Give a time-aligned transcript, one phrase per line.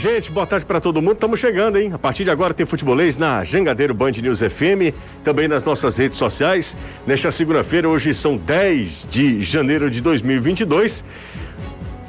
[0.00, 0.30] gente.
[0.30, 1.12] Boa tarde para todo mundo.
[1.12, 1.90] Estamos chegando, hein?
[1.92, 6.16] A partir de agora tem futebolês na Jangadeiro Band News FM, também nas nossas redes
[6.16, 6.74] sociais.
[7.06, 11.04] Nesta segunda-feira, hoje são 10 de janeiro de 2022.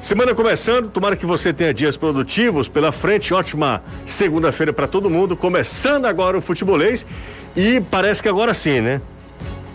[0.01, 3.33] Semana começando, tomara que você tenha dias produtivos pela frente.
[3.33, 5.35] Ótima segunda-feira para todo mundo.
[5.35, 7.05] Começando agora o futebolês
[7.57, 9.01] e parece que agora sim, né?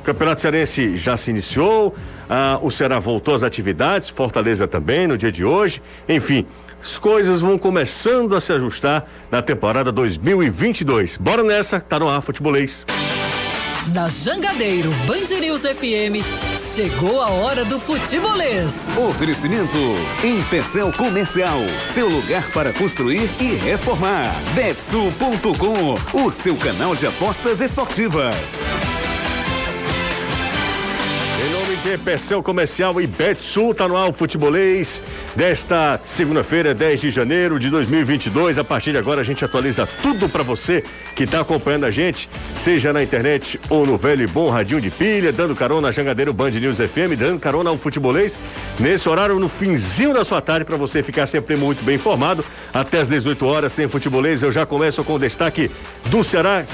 [0.00, 1.94] O Campeonato Cearense já se iniciou.
[2.30, 5.82] Ah, o Ceará voltou às atividades, Fortaleza também no dia de hoje.
[6.08, 6.46] Enfim,
[6.80, 11.16] as coisas vão começando a se ajustar na temporada 2022.
[11.16, 12.84] Bora nessa, tá no ar futebolês.
[13.94, 16.24] Na Jangadeiro Band News FM,
[16.58, 18.90] chegou a hora do futebolês.
[18.96, 19.78] Oferecimento
[20.24, 24.34] Empecel Comercial, seu lugar para construir e reformar.
[24.54, 28.66] Betsul.com, o seu canal de apostas esportivas.
[31.86, 35.00] GPCL Comercial e Betsul tá no ar o futebolês
[35.36, 38.58] desta segunda-feira, 10 de janeiro de 2022.
[38.58, 40.82] A partir de agora a gente atualiza tudo para você
[41.14, 44.90] que está acompanhando a gente, seja na internet ou no velho e bom radinho de
[44.90, 48.36] pilha, dando carona na Jangadeiro Band News FM, dando carona ao futebolês
[48.80, 52.44] nesse horário no finzinho da sua tarde para você ficar sempre muito bem informado.
[52.74, 54.42] Até às 18 horas tem futebolês.
[54.42, 55.70] Eu já começo com o destaque
[56.06, 56.66] do Ceará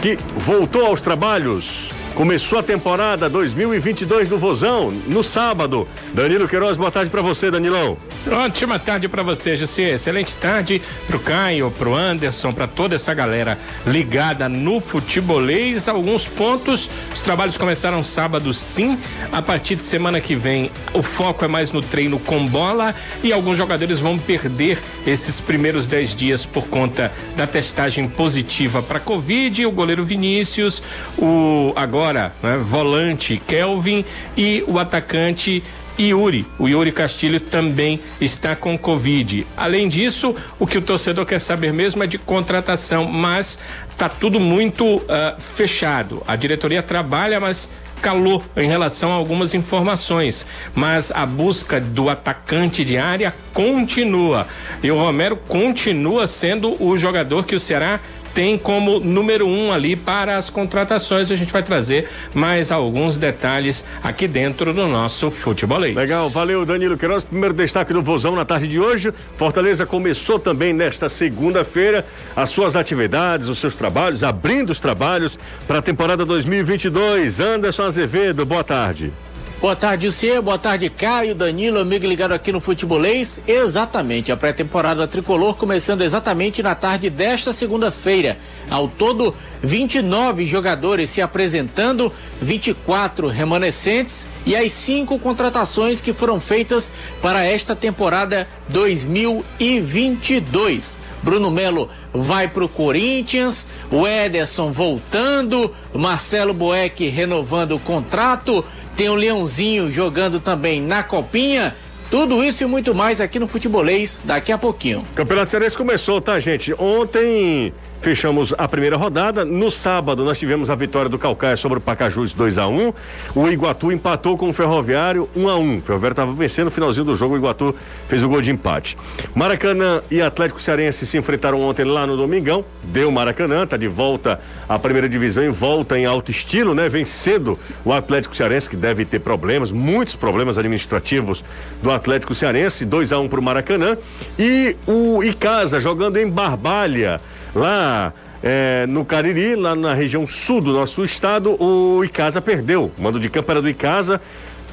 [0.00, 5.88] que voltou aos trabalhos Começou a temporada 2022 do Vozão no sábado.
[6.12, 7.96] Danilo Queiroz, boa tarde para você, Danilão.
[8.30, 9.94] Ótima tarde para você, José.
[9.94, 15.88] Excelente tarde pro Caio, pro Anderson, para toda essa galera ligada no futebolês.
[15.88, 16.90] Alguns pontos.
[17.14, 18.98] Os trabalhos começaram sábado, sim.
[19.32, 23.32] A partir de semana que vem, o foco é mais no treino com bola e
[23.32, 29.64] alguns jogadores vão perder esses primeiros dez dias por conta da testagem positiva para Covid.
[29.64, 30.82] O goleiro Vinícius,
[31.16, 34.04] o agora né, volante Kelvin
[34.36, 35.62] e o atacante
[35.98, 36.46] Yuri.
[36.58, 39.46] O Yuri Castilho também está com Covid.
[39.56, 43.58] Além disso, o que o torcedor quer saber mesmo é de contratação, mas
[43.90, 45.04] está tudo muito uh,
[45.38, 46.22] fechado.
[46.26, 52.82] A diretoria trabalha, mas calou em relação a algumas informações, mas a busca do atacante
[52.82, 54.46] de área continua.
[54.82, 58.00] E o Romero continua sendo o jogador que o Ceará
[58.34, 61.30] tem como número um ali para as contratações.
[61.30, 65.94] A gente vai trazer mais alguns detalhes aqui dentro do nosso futebolês.
[65.94, 67.24] Legal, valeu Danilo Queiroz.
[67.24, 69.12] Primeiro destaque do Vozão na tarde de hoje.
[69.36, 72.04] Fortaleza começou também nesta segunda-feira
[72.36, 77.40] as suas atividades, os seus trabalhos, abrindo os trabalhos para a temporada 2022.
[77.40, 79.12] Anderson Azevedo, boa tarde.
[79.60, 80.40] Boa tarde, Cê.
[80.40, 83.38] Boa tarde, Caio, Danilo, amigo ligado aqui no Futebolês.
[83.46, 88.38] Exatamente, a pré-temporada tricolor começando exatamente na tarde desta segunda-feira.
[88.70, 92.10] Ao todo, 29 jogadores se apresentando,
[92.40, 96.90] 24 remanescentes e as cinco contratações que foram feitas
[97.20, 100.96] para esta temporada 2022.
[101.22, 108.64] Bruno Melo vai para o Corinthians, o Ederson voltando, Marcelo Boeck renovando o contrato,
[109.00, 111.74] tem o Leãozinho jogando também na Copinha.
[112.10, 115.02] Tudo isso e muito mais aqui no Futebolês daqui a pouquinho.
[115.14, 116.74] Campeonato Cearense começou, tá, gente?
[116.74, 119.44] Ontem Fechamos a primeira rodada.
[119.44, 122.94] No sábado, nós tivemos a vitória do Calcaia sobre o Pacajus 2 a 1
[123.34, 127.04] O Iguatu empatou com o Ferroviário 1 a 1 O Ferroviário estava vencendo no finalzinho
[127.04, 127.34] do jogo.
[127.34, 127.74] O Iguatu
[128.08, 128.96] fez o gol de empate.
[129.34, 132.64] Maracanã e Atlético Cearense se enfrentaram ontem lá no Domingão.
[132.84, 136.88] Deu Maracanã, tá de volta à primeira divisão e volta em alto estilo, né?
[136.88, 141.44] Vencendo o Atlético Cearense, que deve ter problemas, muitos problemas administrativos
[141.82, 142.86] do Atlético Cearense.
[142.86, 143.98] 2 a 1 para o Maracanã.
[144.38, 147.20] E o Icasa jogando em Barbalha
[147.54, 148.12] lá
[148.42, 152.90] é, no Cariri, lá na região sul do nosso estado, o Icasa perdeu.
[152.96, 154.20] O mando de campo era do Icasa.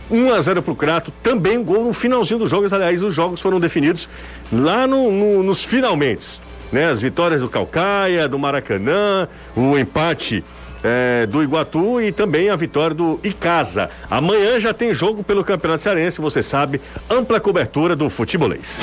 [0.09, 2.71] 1 a 0 para o Crato, também gol no finalzinho dos jogos.
[2.71, 4.07] Aliás, os jogos foram definidos
[4.51, 6.41] lá no, no, nos finalmente.
[6.71, 6.87] Né?
[6.89, 10.43] As vitórias do Calcaia, do Maracanã, o empate
[10.83, 13.89] é, do Iguatu e também a vitória do Icasa.
[14.09, 16.79] Amanhã já tem jogo pelo Campeonato Cearense, você sabe,
[17.09, 18.81] ampla cobertura do futebolês.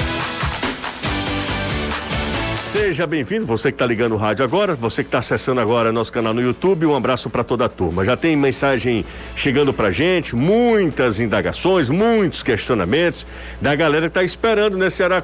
[2.75, 6.13] Seja bem-vindo, você que está ligando o rádio agora, você que está acessando agora nosso
[6.13, 8.05] canal no YouTube, um abraço para toda a turma.
[8.05, 9.05] Já tem mensagem
[9.37, 13.25] chegando para gente, muitas indagações, muitos questionamentos
[13.61, 14.91] da galera que está esperando, né?
[14.91, 15.23] Ceará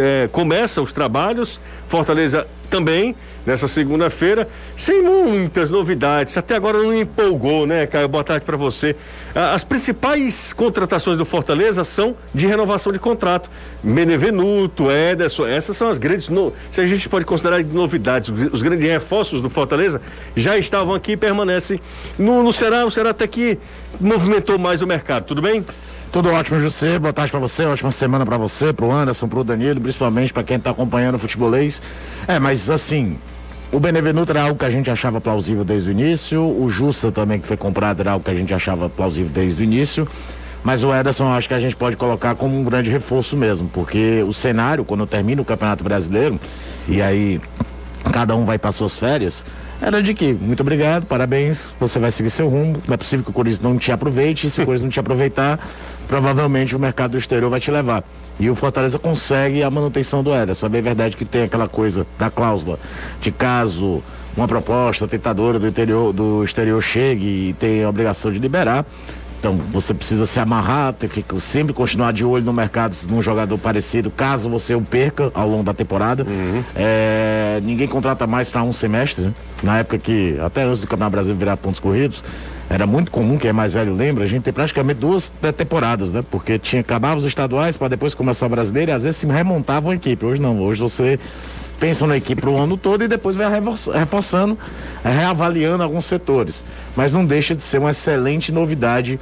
[0.00, 3.14] é, começa os trabalhos, Fortaleza também
[3.46, 6.36] nessa segunda-feira, sem muitas novidades.
[6.36, 8.08] Até agora não empolgou, né, Caio?
[8.08, 8.96] Boa tarde para você.
[9.32, 13.48] As principais contratações do Fortaleza são de renovação de contrato.
[13.80, 16.52] Benevenuto, Ederson, essas são as grandes, no...
[16.68, 20.00] se a gente pode considerar novidades, os grandes reforços do Fortaleza
[20.34, 21.78] já estavam aqui e permanecem
[22.18, 22.84] no, no Ceará.
[22.84, 23.56] O Ceará até que
[24.00, 25.64] movimentou mais o mercado, tudo bem?
[26.14, 26.96] Tudo ótimo, José.
[26.96, 30.60] Boa tarde para você, ótima semana para você, pro Anderson, pro Danilo, principalmente para quem
[30.60, 31.82] tá acompanhando o futebolês.
[32.28, 33.18] É, mas assim,
[33.72, 37.40] o Benevenuto era algo que a gente achava plausível desde o início, o Justa também
[37.40, 40.06] que foi comprado era algo que a gente achava plausível desde o início.
[40.62, 44.22] Mas o Ederson acho que a gente pode colocar como um grande reforço mesmo, porque
[44.22, 46.38] o cenário, quando termina o Campeonato Brasileiro,
[46.86, 47.40] e aí
[48.12, 49.44] cada um vai para suas férias,
[49.84, 53.30] era de que, muito obrigado, parabéns, você vai seguir seu rumo, não é possível que
[53.30, 55.60] o Corinthians não te aproveite, e se o Corinthians não te aproveitar,
[56.08, 58.02] provavelmente o mercado do exterior vai te levar.
[58.40, 60.66] E o Fortaleza consegue a manutenção do Ederson.
[60.66, 62.78] É bem verdade que tem aquela coisa da cláusula
[63.20, 64.02] de caso
[64.36, 68.84] uma proposta tentadora do interior do exterior chegue e tem a obrigação de liberar.
[69.44, 73.20] Então você precisa se amarrar, ter, fica, sempre continuar de olho no mercado de um
[73.20, 76.24] jogador parecido, caso você o perca ao longo da temporada.
[76.24, 76.64] Uhum.
[76.74, 79.34] É, ninguém contrata mais para um semestre, né?
[79.62, 82.24] Na época que, até antes do Campeonato Brasileiro virar pontos corridos,
[82.70, 86.24] era muito comum, quem é mais velho lembra, a gente ter praticamente duas temporadas, né?
[86.30, 89.90] Porque tinha acabava os estaduais para depois começar o brasileiro e às vezes se remontavam
[89.90, 90.24] a equipe.
[90.24, 91.20] Hoje não, hoje você
[91.78, 93.48] pensa na equipe o ano todo e depois vai
[93.94, 94.58] reforçando,
[95.04, 96.64] é, reavaliando alguns setores.
[96.96, 99.18] Mas não deixa de ser uma excelente novidade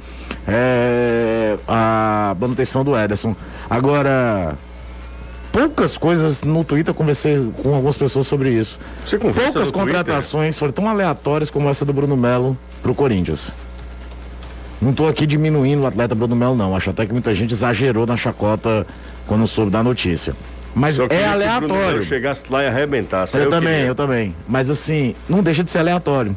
[0.47, 3.35] é, a manutenção do Ederson.
[3.69, 4.55] Agora,
[5.51, 8.79] poucas coisas no Twitter, conversei com algumas pessoas sobre isso.
[9.05, 13.51] Você poucas contratações foram tão aleatórias como essa do Bruno Melo pro Corinthians.
[14.81, 16.75] Não estou aqui diminuindo o atleta Bruno Melo, não.
[16.75, 18.85] Acho até que muita gente exagerou na chacota
[19.25, 20.35] quando soube da notícia.
[20.75, 22.01] Mas é aleatório.
[22.01, 23.37] Se chegasse lá e arrebentasse.
[23.37, 23.87] Eu, eu também, queria.
[23.87, 24.35] eu também.
[24.47, 26.35] Mas assim, não deixa de ser aleatório.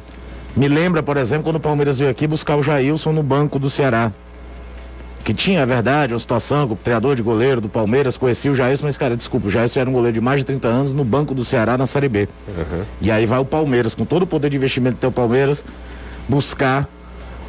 [0.56, 3.69] Me lembra, por exemplo, quando o Palmeiras veio aqui buscar o Jailson no banco do
[3.69, 4.12] Ceará.
[5.25, 8.55] Que tinha, é verdade, uma situação com o treinador de goleiro do Palmeiras, conhecia o
[8.55, 11.05] Jailson, mas, cara, desculpa, o Jailson era um goleiro de mais de 30 anos no
[11.05, 12.29] banco do Ceará na Série B.
[12.47, 12.85] Uhum.
[13.03, 15.65] E aí vai o Palmeiras, com todo o poder de investimento que tem o Palmeiras,
[16.29, 16.89] buscar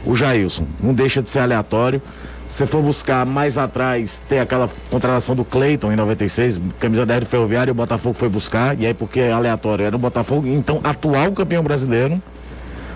[0.04, 0.66] o Jailson.
[0.82, 2.02] Não deixa de ser aleatório.
[2.48, 7.26] Se for buscar mais atrás, tem aquela contratação do Cleiton em 96, camisa 10 do
[7.26, 11.32] Ferroviário, o Botafogo foi buscar, e aí porque é aleatório, era o Botafogo, então atual
[11.34, 12.22] campeão brasileiro,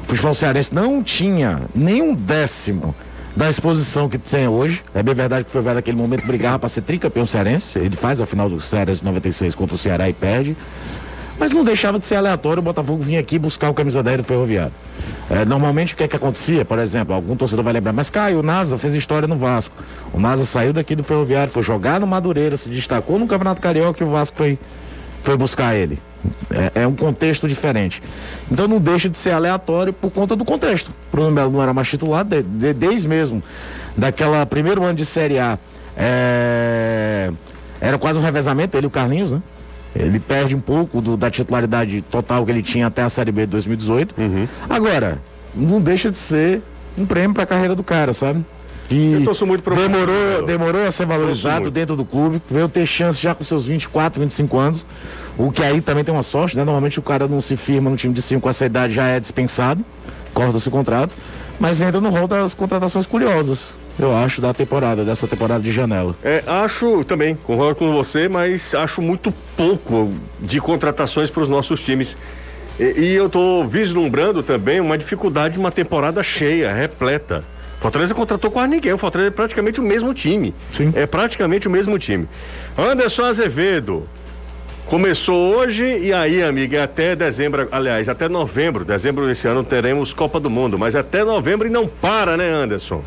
[0.04, 2.96] o futebol cearense não tinha nem um décimo
[3.36, 4.82] da exposição que tem hoje.
[4.94, 8.22] É bem verdade que o Ferroviário naquele momento brigava para ser tricampeão cearense, ele faz
[8.22, 10.56] a final do Cearense 96 contra o Ceará e perde.
[11.42, 14.24] Mas não deixava de ser aleatório o Botafogo vir aqui buscar o camisa 10 do
[14.24, 14.72] Ferroviário.
[15.28, 16.64] É, normalmente o que é que acontecia?
[16.64, 19.74] Por exemplo, algum torcedor vai lembrar, mas Caio, o NASA fez história no Vasco.
[20.14, 24.04] O NASA saiu daqui do Ferroviário, foi jogar no Madureira, se destacou no Campeonato Carioca
[24.04, 24.60] e o Vasco foi,
[25.24, 25.98] foi buscar ele.
[26.52, 28.04] É, é, um contexto diferente.
[28.52, 30.92] Então não deixa de ser aleatório por conta do contexto.
[31.12, 33.42] Bruno Melo não era mais titular, de, de, desde mesmo
[33.98, 35.58] daquela primeiro ano de Série A.
[35.98, 37.32] É,
[37.82, 39.42] era quase um revezamento, ele e o Carlinhos, né?
[39.96, 43.42] Ele perde um pouco do, da titularidade total que ele tinha até a Série B
[43.42, 44.16] de 2018.
[44.18, 44.48] Uhum.
[44.70, 45.20] Agora,
[45.54, 46.62] não deixa de ser
[46.98, 48.44] um prêmio para a carreira do cara, sabe?
[48.90, 53.42] E muito demorou, demorou a ser valorizado dentro do clube, veio ter chance já com
[53.44, 54.86] seus 24, 25 anos.
[55.38, 56.64] O que aí também tem uma sorte, né?
[56.66, 59.20] Normalmente o cara não se firma no time de 5 com essa idade já é
[59.20, 59.84] dispensado,
[60.34, 61.16] corta-se o contrato,
[61.58, 66.16] mas entra no rol das contratações curiosas eu acho, da temporada, dessa temporada de janela.
[66.24, 71.82] É, acho também, concordo com você, mas acho muito pouco de contratações para os nossos
[71.82, 72.18] times.
[72.80, 77.44] E, e eu estou vislumbrando também uma dificuldade de uma temporada cheia, repleta.
[77.80, 80.54] Fortaleza contratou quase ninguém, o Fortaleza é praticamente o mesmo time.
[80.72, 80.92] Sim.
[80.96, 82.28] É praticamente o mesmo time.
[82.78, 84.08] Anderson Azevedo.
[84.86, 90.38] Começou hoje e aí, amiga, até dezembro, aliás, até novembro, dezembro desse ano teremos Copa
[90.38, 93.02] do Mundo, mas até novembro e não para, né, Anderson?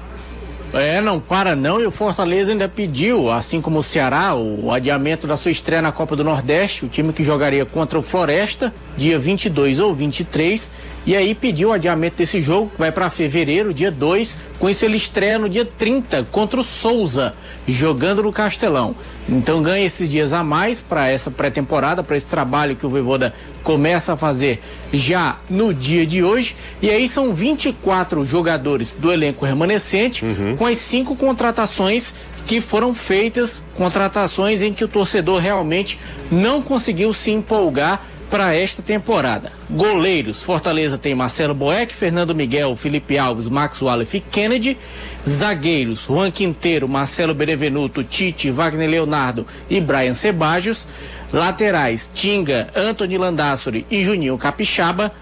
[0.75, 1.81] É, não para não.
[1.81, 5.93] E o Fortaleza ainda pediu, assim como o Ceará, o adiamento da sua estreia na
[5.93, 10.69] Copa do Nordeste, o time que jogaria contra o Floresta, dia 22 ou 23.
[11.07, 14.37] E aí pediu o adiamento desse jogo, que vai para fevereiro, dia 2.
[14.59, 17.35] Com isso, ele estreia no dia 30 contra o Souza,
[17.69, 18.97] jogando no Castelão.
[19.29, 23.35] Então ganha esses dias a mais para essa pré-temporada, para esse trabalho que o Voivoda
[23.63, 24.63] começa a fazer
[24.93, 26.55] já no dia de hoje.
[26.83, 30.57] E aí são 24 jogadores do elenco remanescente, uhum.
[30.57, 32.15] com as cinco contratações
[32.47, 35.99] que foram feitas, contratações em que o torcedor realmente
[36.31, 39.53] não conseguiu se empolgar para esta temporada.
[39.71, 44.77] Goleiros: Fortaleza tem Marcelo Boeck, Fernando Miguel, Felipe Alves, Max Wallace e Kennedy.
[45.25, 50.89] Zagueiros: Juan Quinteiro, Marcelo Benevenuto, Tite, Wagner Leonardo e Brian Sebajos.
[51.33, 55.13] Laterais: Tinga, Anthony Landassori e Juninho Capixaba.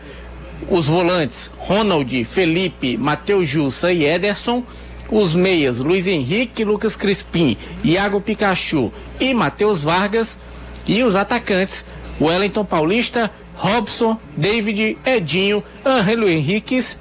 [0.71, 4.65] Os volantes: Ronald, Felipe, Matheus Jussa e Ederson.
[5.11, 8.91] Os meias: Luiz Henrique, Lucas Crispim, Iago Pikachu
[9.21, 10.39] e Matheus Vargas.
[10.87, 11.85] E os atacantes:
[12.21, 16.99] Wellington Paulista, Robson, David, Edinho, Angelo Henriques.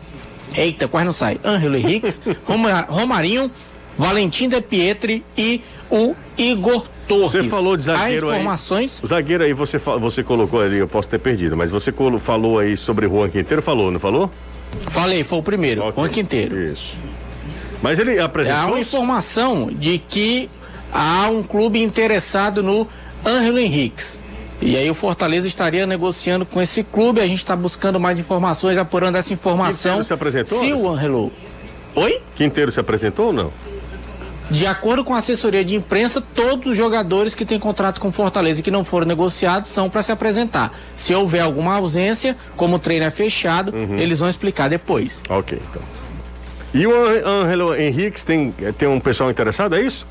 [0.55, 1.39] Eita, quase não sai.
[1.43, 2.19] Angelo Henriques,
[2.89, 3.51] Romarinho,
[3.97, 7.31] Valentim De Pietri e o Igor Torres.
[7.31, 8.99] Você falou de zagueiro Há informações...
[9.03, 9.09] aí.
[9.09, 13.07] Zagueiro aí você, você colocou ali, eu posso ter perdido, mas você falou aí sobre
[13.07, 14.31] Juan Quinteiro, falou, não falou?
[14.89, 15.93] Falei, foi o primeiro, okay.
[16.03, 16.57] Juan Quinteiro.
[16.59, 16.95] Isso.
[17.81, 18.61] Mas ele apresentou.
[18.61, 20.49] Há uma informação de que
[20.93, 22.87] há um clube interessado no
[23.25, 24.19] Ângelo Henriques.
[24.61, 27.19] E aí o Fortaleza estaria negociando com esse clube.
[27.19, 29.93] A gente está buscando mais informações, apurando essa informação.
[29.93, 30.59] Quinteiro se apresentou?
[30.59, 31.31] Se o Ângelo.
[31.95, 32.21] Oi?
[32.35, 33.51] Quinteiro se apresentou ou não?
[34.51, 38.59] De acordo com a assessoria de imprensa, todos os jogadores que têm contrato com Fortaleza
[38.59, 40.77] e que não foram negociados são para se apresentar.
[40.93, 43.97] Se houver alguma ausência, como o treino é fechado, uhum.
[43.97, 45.21] eles vão explicar depois.
[45.29, 45.81] Ok, então.
[46.73, 46.93] E o
[47.25, 50.05] Angelo Henrique tem, tem um pessoal interessado, é isso?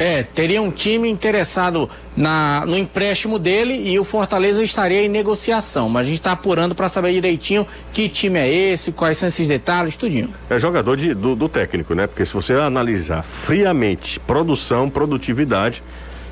[0.00, 5.90] É, teria um time interessado na, no empréstimo dele e o Fortaleza estaria em negociação.
[5.90, 9.46] Mas a gente está apurando para saber direitinho que time é esse, quais são esses
[9.46, 10.30] detalhes, tudinho.
[10.48, 12.06] É jogador de, do, do técnico, né?
[12.06, 15.82] Porque se você analisar friamente produção, produtividade,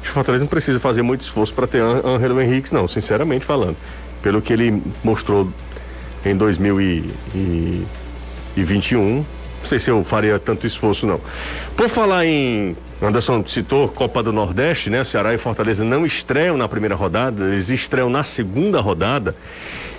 [0.02, 3.76] o Fortaleza não precisa fazer muito esforço para ter Angelo Henrique, não, sinceramente falando.
[4.22, 5.46] Pelo que ele mostrou
[6.24, 9.26] em 2021, não
[9.62, 11.20] sei se eu faria tanto esforço, não.
[11.76, 15.04] Por falar em Anderson citou Copa do Nordeste, né?
[15.04, 19.36] Ceará e Fortaleza não estreiam na primeira rodada, eles estreiam na segunda rodada.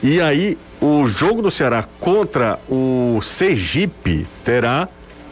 [0.03, 4.87] E aí, o jogo do Ceará contra o Sergipe terá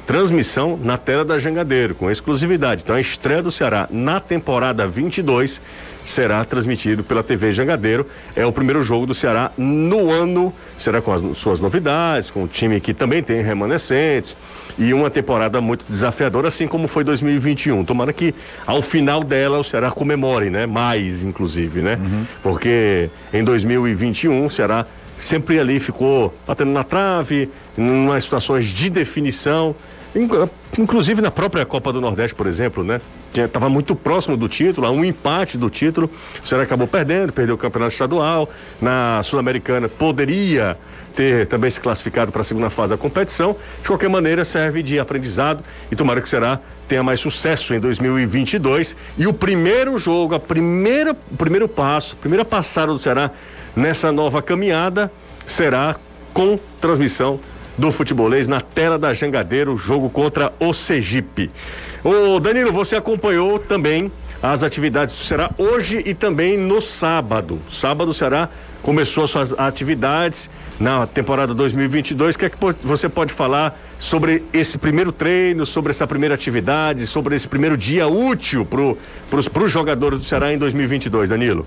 [0.06, 2.84] transmissão na tela da Jangadeiro, com exclusividade.
[2.84, 5.62] Então, a estreia do Ceará na temporada 22
[6.08, 8.08] será transmitido pela TV Jangadeiro.
[8.36, 10.54] É o primeiro jogo do Ceará no ano.
[10.78, 14.38] Será com as suas novidades, com o time que também tem remanescentes
[14.78, 17.84] e uma temporada muito desafiadora, assim como foi 2021.
[17.84, 18.34] Tomara que
[18.66, 20.66] ao final dela o Ceará comemore, né?
[20.66, 21.98] Mais, inclusive, né?
[22.00, 22.26] Uhum.
[22.42, 24.86] Porque em 2021 o Ceará
[25.20, 29.76] sempre ali ficou batendo na trave, em situações de definição.
[30.78, 33.00] Inclusive na própria Copa do Nordeste, por exemplo, né?
[33.34, 36.10] Estava muito próximo do título, a um empate do título.
[36.44, 38.50] O Ceará acabou perdendo, perdeu o campeonato estadual.
[38.82, 40.78] Na Sul-Americana poderia
[41.16, 43.56] ter também se classificado para a segunda fase da competição.
[43.82, 47.80] De qualquer maneira, serve de aprendizado e tomara que o Ceará tenha mais sucesso em
[47.80, 48.96] 2022.
[49.18, 53.32] E o primeiro jogo, a primeira, o primeiro passo, a primeira passada do Ceará
[53.76, 55.12] nessa nova caminhada
[55.46, 55.96] será
[56.34, 57.40] com transmissão
[57.78, 61.52] do futebolês na tela da Jangadeiro, jogo contra o Sergipe.
[62.04, 67.60] Ô Danilo, você acompanhou também as atividades do Ceará hoje e também no sábado.
[67.70, 68.50] Sábado o Ceará
[68.82, 72.36] começou suas atividades na temporada 2022.
[72.36, 77.06] O que é que você pode falar sobre esse primeiro treino, sobre essa primeira atividade,
[77.08, 81.66] sobre esse primeiro dia útil para os jogadores do Ceará em 2022, Danilo?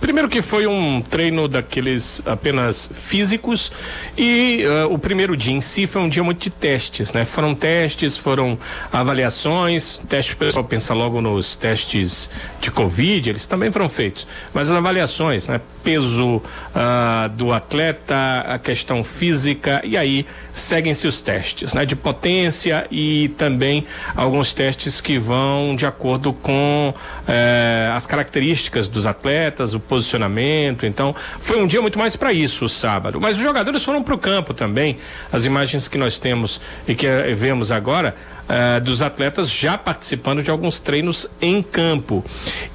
[0.00, 3.70] Primeiro que foi um treino daqueles apenas físicos
[4.16, 7.24] e uh, o primeiro dia em si foi um dia muito de testes, né?
[7.24, 8.58] Foram testes, foram
[8.92, 14.70] avaliações, testes, o pessoal pensa logo nos testes de Covid, eles também foram feitos, mas
[14.70, 15.60] as avaliações, né?
[15.82, 21.84] Peso uh, do atleta, a questão física e aí seguem-se os testes, né?
[21.84, 23.86] De potência e também
[24.16, 30.86] alguns testes que vão de acordo com uh, as características dos atletas, o posicionamento.
[30.86, 33.20] Então, foi um dia muito mais para isso, o sábado.
[33.20, 34.96] Mas os jogadores foram para o campo também.
[35.32, 38.14] As imagens que nós temos e que uh, vemos agora
[38.44, 42.24] uh, dos atletas já participando de alguns treinos em campo.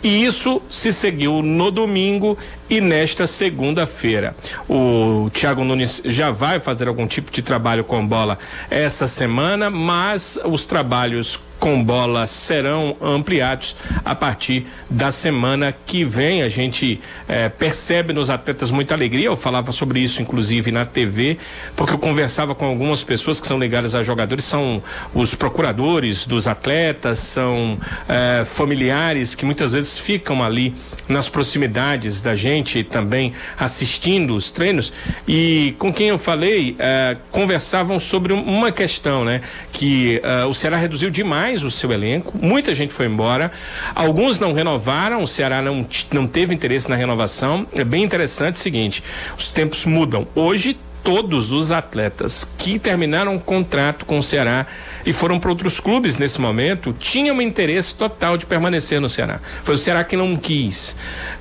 [0.03, 2.37] E isso se seguiu no domingo
[2.69, 4.35] e nesta segunda-feira.
[4.69, 8.37] O Thiago Nunes já vai fazer algum tipo de trabalho com bola
[8.69, 16.41] essa semana, mas os trabalhos com bola serão ampliados a partir da semana que vem.
[16.41, 19.25] A gente eh, percebe nos atletas muita alegria.
[19.25, 21.37] Eu falava sobre isso, inclusive, na TV,
[21.75, 24.81] porque eu conversava com algumas pessoas que são ligadas a jogadores, são
[25.13, 30.73] os procuradores dos atletas, são eh, familiares que muitas vezes ficam ali
[31.07, 34.93] nas proximidades da gente também assistindo os treinos.
[35.27, 39.41] E com quem eu falei, eh, conversavam sobre uma questão, né?
[39.73, 43.51] Que o Ceará reduziu demais mais o seu elenco, muita gente foi embora,
[43.95, 47.65] alguns não renovaram, o Ceará não, não teve interesse na renovação.
[47.73, 49.03] É bem interessante o seguinte:
[49.35, 50.27] os tempos mudam.
[50.35, 54.67] Hoje todos os atletas que terminaram o contrato com o Ceará
[55.03, 59.39] e foram para outros clubes nesse momento tinham interesse total de permanecer no Ceará.
[59.63, 60.95] Foi o Ceará que não quis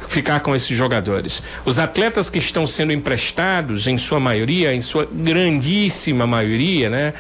[0.09, 1.43] ficar com esses jogadores.
[1.65, 7.15] Os atletas que estão sendo emprestados, em sua maioria, em sua grandíssima maioria, né,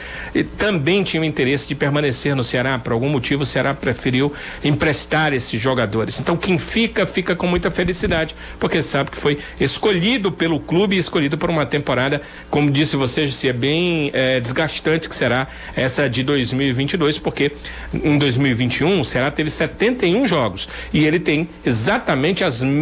[0.56, 2.78] também tinham interesse de permanecer no Ceará.
[2.78, 4.32] Por algum motivo, o Ceará preferiu
[4.64, 6.18] emprestar esses jogadores.
[6.18, 10.98] Então, quem fica, fica com muita felicidade, porque sabe que foi escolhido pelo clube e
[10.98, 16.08] escolhido por uma temporada Como disse você, Jussi, é bem é, desgastante que será essa
[16.08, 17.52] de 2022, porque
[17.92, 22.77] em 2021 o Ceará teve 71 jogos e ele tem exatamente as mesmas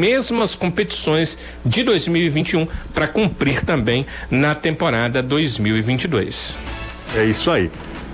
[0.54, 6.58] competições de 2021 para cumprir também na temporada 2022.
[7.14, 7.70] É isso aí.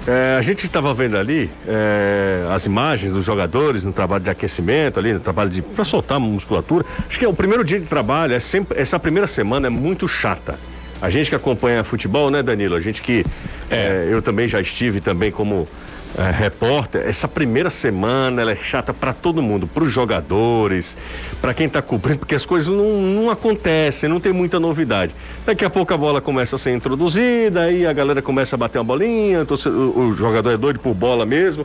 [0.06, 4.98] É, a gente estava vendo ali é, as imagens dos jogadores no trabalho de aquecimento
[4.98, 6.84] ali, no trabalho de para soltar a musculatura.
[7.08, 10.08] Acho que é o primeiro dia de trabalho é sempre essa primeira semana é muito
[10.08, 10.58] chata.
[11.00, 12.74] A gente que acompanha futebol, né, Danilo?
[12.76, 13.24] A gente que
[13.70, 14.08] é.
[14.10, 15.68] eu também já estive também como
[16.16, 20.96] é, repórter, essa primeira semana ela é chata para todo mundo, para os jogadores,
[21.40, 25.14] para quem está cobrindo, porque as coisas não, não acontecem, não tem muita novidade.
[25.46, 28.78] Daqui a pouco a bola começa a ser introduzida, aí a galera começa a bater
[28.78, 31.64] uma bolinha, o, o jogador é doido por bola mesmo.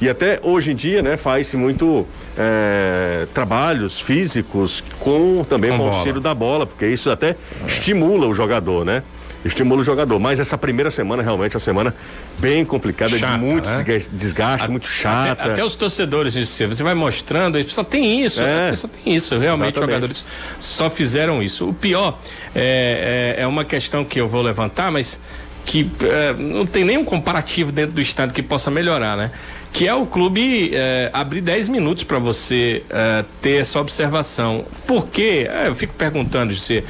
[0.00, 5.84] E até hoje em dia, né, faz-se muito é, trabalhos físicos com também com, com
[5.84, 7.36] o auxílio da bola, porque isso até é.
[7.66, 9.02] estimula o jogador, né?
[9.46, 10.18] Estimula o jogador.
[10.18, 11.94] Mas essa primeira semana realmente é uma semana
[12.38, 13.84] bem complicada, chata, de muito né?
[14.12, 15.32] desgaste, a, muito chata.
[15.32, 18.74] Até, até, os torcedores, você vai mostrando, só tem isso, é.
[18.74, 19.38] só tem isso.
[19.38, 19.94] Realmente, Exatamente.
[19.94, 20.24] jogadores
[20.58, 21.68] só fizeram isso.
[21.68, 22.18] O pior
[22.54, 25.20] é, é, é uma questão que eu vou levantar, mas
[25.66, 29.32] que é, não tem nenhum comparativo dentro do estado que possa melhorar, né?
[29.72, 34.64] Que é o clube é, abrir 10 minutos para você é, ter essa observação.
[34.86, 35.46] Por quê?
[35.50, 36.84] É, eu fico perguntando, você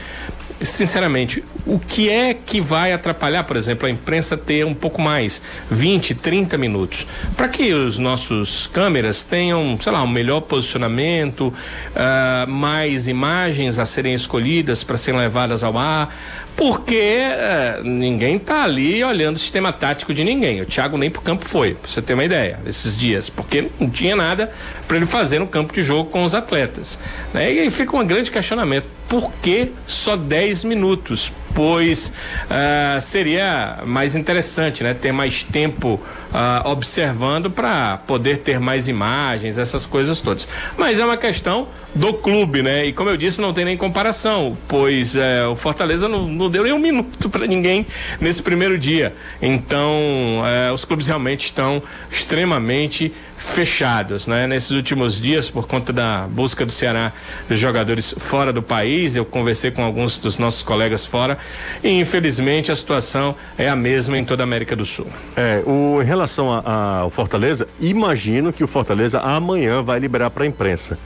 [0.61, 5.43] sinceramente, o que é que vai atrapalhar, por exemplo, a imprensa ter um pouco mais,
[5.71, 12.51] 20, 30 minutos, para que os nossos câmeras tenham, sei lá, um melhor posicionamento, uh,
[12.51, 16.15] mais imagens a serem escolhidas para serem levadas ao ar,
[16.57, 20.63] porque uh, ninguém está ali olhando o sistema tático de ninguém.
[20.63, 23.91] O Thiago nem pro campo foi, para você ter uma ideia, esses dias, porque não
[23.91, 24.51] tinha nada
[24.89, 26.99] para ele fazer no campo de jogo com os atletas.
[27.35, 27.53] Né?
[27.53, 31.33] E aí fica um grande questionamento por que só 10 minutos?
[31.57, 32.13] Pois
[32.51, 34.93] uh, seria mais interessante, né?
[34.93, 35.99] Ter mais tempo
[36.31, 40.47] uh, observando para poder ter mais imagens, essas coisas todas.
[40.77, 42.85] Mas é uma questão do clube, né?
[42.85, 46.63] E como eu disse, não tem nem comparação, pois uh, o Fortaleza não, não, deu
[46.63, 47.87] nem um minuto para ninguém
[48.21, 49.15] nesse primeiro dia.
[49.41, 53.15] Então, eh, os clubes realmente estão extremamente
[53.47, 54.47] fechados, né?
[54.47, 57.13] Nesses últimos dias, por conta da busca do Ceará
[57.49, 61.39] de jogadores fora do país, eu conversei com alguns dos nossos colegas fora
[61.83, 65.07] e infelizmente a situação é a mesma em toda a América do Sul.
[65.37, 70.47] É, o, em relação ao Fortaleza, imagino que o Fortaleza amanhã vai liberar para a
[70.47, 70.99] imprensa,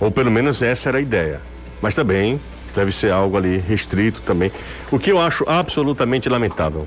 [0.00, 1.40] ou pelo menos essa era a ideia,
[1.82, 2.40] mas também
[2.74, 4.52] deve ser algo ali restrito também,
[4.90, 6.86] o que eu acho absolutamente lamentável.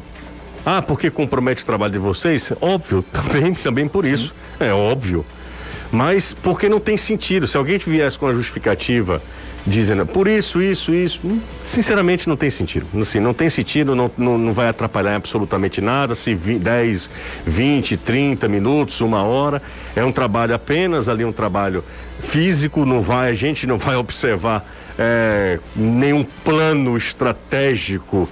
[0.71, 2.53] Ah, porque compromete o trabalho de vocês?
[2.61, 4.35] Óbvio, também, também por isso.
[4.59, 5.25] É óbvio.
[5.91, 7.47] Mas porque não tem sentido.
[7.47, 9.19] Se alguém viesse com a justificativa
[9.65, 12.85] dizendo por isso, isso, isso, hum, sinceramente não tem sentido.
[13.01, 16.13] Assim, não tem sentido, não, não, não vai atrapalhar absolutamente nada.
[16.13, 17.09] Se 10,
[17.47, 19.63] 20, 30 minutos, uma hora,
[19.95, 21.83] é um trabalho apenas ali, um trabalho
[22.19, 24.63] físico, não vai, a gente não vai observar
[24.99, 28.29] é, nenhum plano estratégico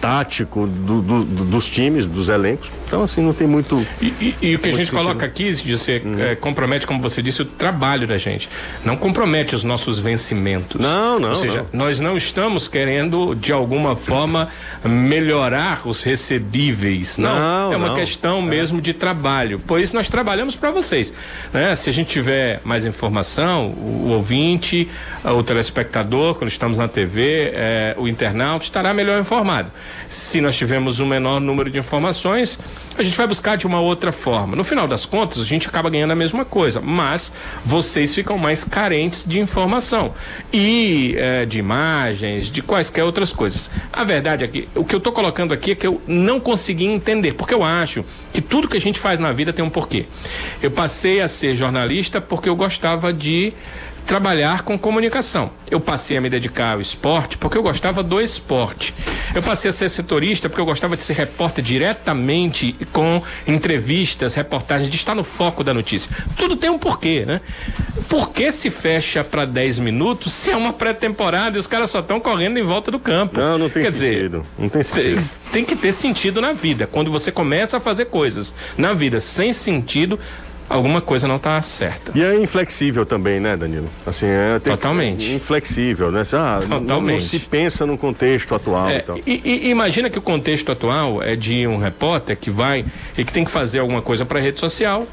[0.00, 2.70] tático do, do, dos times, dos elencos.
[2.90, 3.86] Então, assim, não tem muito.
[4.02, 4.96] E, e, e o que a gente sentido.
[4.96, 6.20] coloca aqui, de ser, uhum.
[6.20, 8.48] é, compromete, como você disse, o trabalho da gente.
[8.84, 10.80] Não compromete os nossos vencimentos.
[10.80, 11.28] Não, não.
[11.28, 11.84] Ou seja, não.
[11.84, 14.48] nós não estamos querendo, de alguma forma,
[14.84, 17.16] melhorar os recebíveis.
[17.16, 17.32] Não.
[17.32, 17.94] não é uma não.
[17.94, 18.42] questão é.
[18.42, 19.62] mesmo de trabalho.
[19.64, 21.14] Pois nós trabalhamos para vocês.
[21.52, 21.72] Né?
[21.76, 24.88] Se a gente tiver mais informação, o, o ouvinte,
[25.22, 29.70] o telespectador, quando estamos na TV, é, o internauta estará melhor informado.
[30.08, 32.58] Se nós tivermos um menor número de informações,
[32.96, 34.54] a gente vai buscar de uma outra forma.
[34.56, 37.32] No final das contas, a gente acaba ganhando a mesma coisa, mas
[37.64, 40.12] vocês ficam mais carentes de informação
[40.52, 43.70] e é, de imagens, de quaisquer outras coisas.
[43.92, 46.84] A verdade é que o que eu estou colocando aqui é que eu não consegui
[46.84, 50.06] entender, porque eu acho que tudo que a gente faz na vida tem um porquê.
[50.62, 53.52] Eu passei a ser jornalista porque eu gostava de
[54.10, 55.52] trabalhar com comunicação.
[55.70, 58.92] Eu passei a me dedicar ao esporte porque eu gostava do esporte.
[59.32, 64.90] Eu passei a ser setorista porque eu gostava de ser repórter diretamente com entrevistas, reportagens,
[64.90, 66.10] de estar no foco da notícia.
[66.36, 67.40] Tudo tem um porquê, né?
[68.08, 72.00] Por que se fecha para 10 minutos se é uma pré-temporada e os caras só
[72.00, 73.38] estão correndo em volta do campo?
[73.38, 74.38] Não, não tem Quer sentido.
[74.40, 75.14] Dizer, não tem sentido.
[75.14, 76.84] Tem, tem que ter sentido na vida.
[76.88, 80.18] Quando você começa a fazer coisas na vida sem sentido,
[80.70, 82.12] alguma coisa não está certa.
[82.14, 83.88] E é inflexível também, né, Danilo?
[84.06, 86.22] Assim, é totalmente inflexível, né?
[86.32, 86.88] Ah, totalmente.
[86.88, 88.88] Não, não, se pensa no contexto atual.
[88.88, 92.84] É, e, e, imagina que o contexto atual é de um repórter que vai
[93.18, 95.06] e que tem que fazer alguma coisa para a rede social,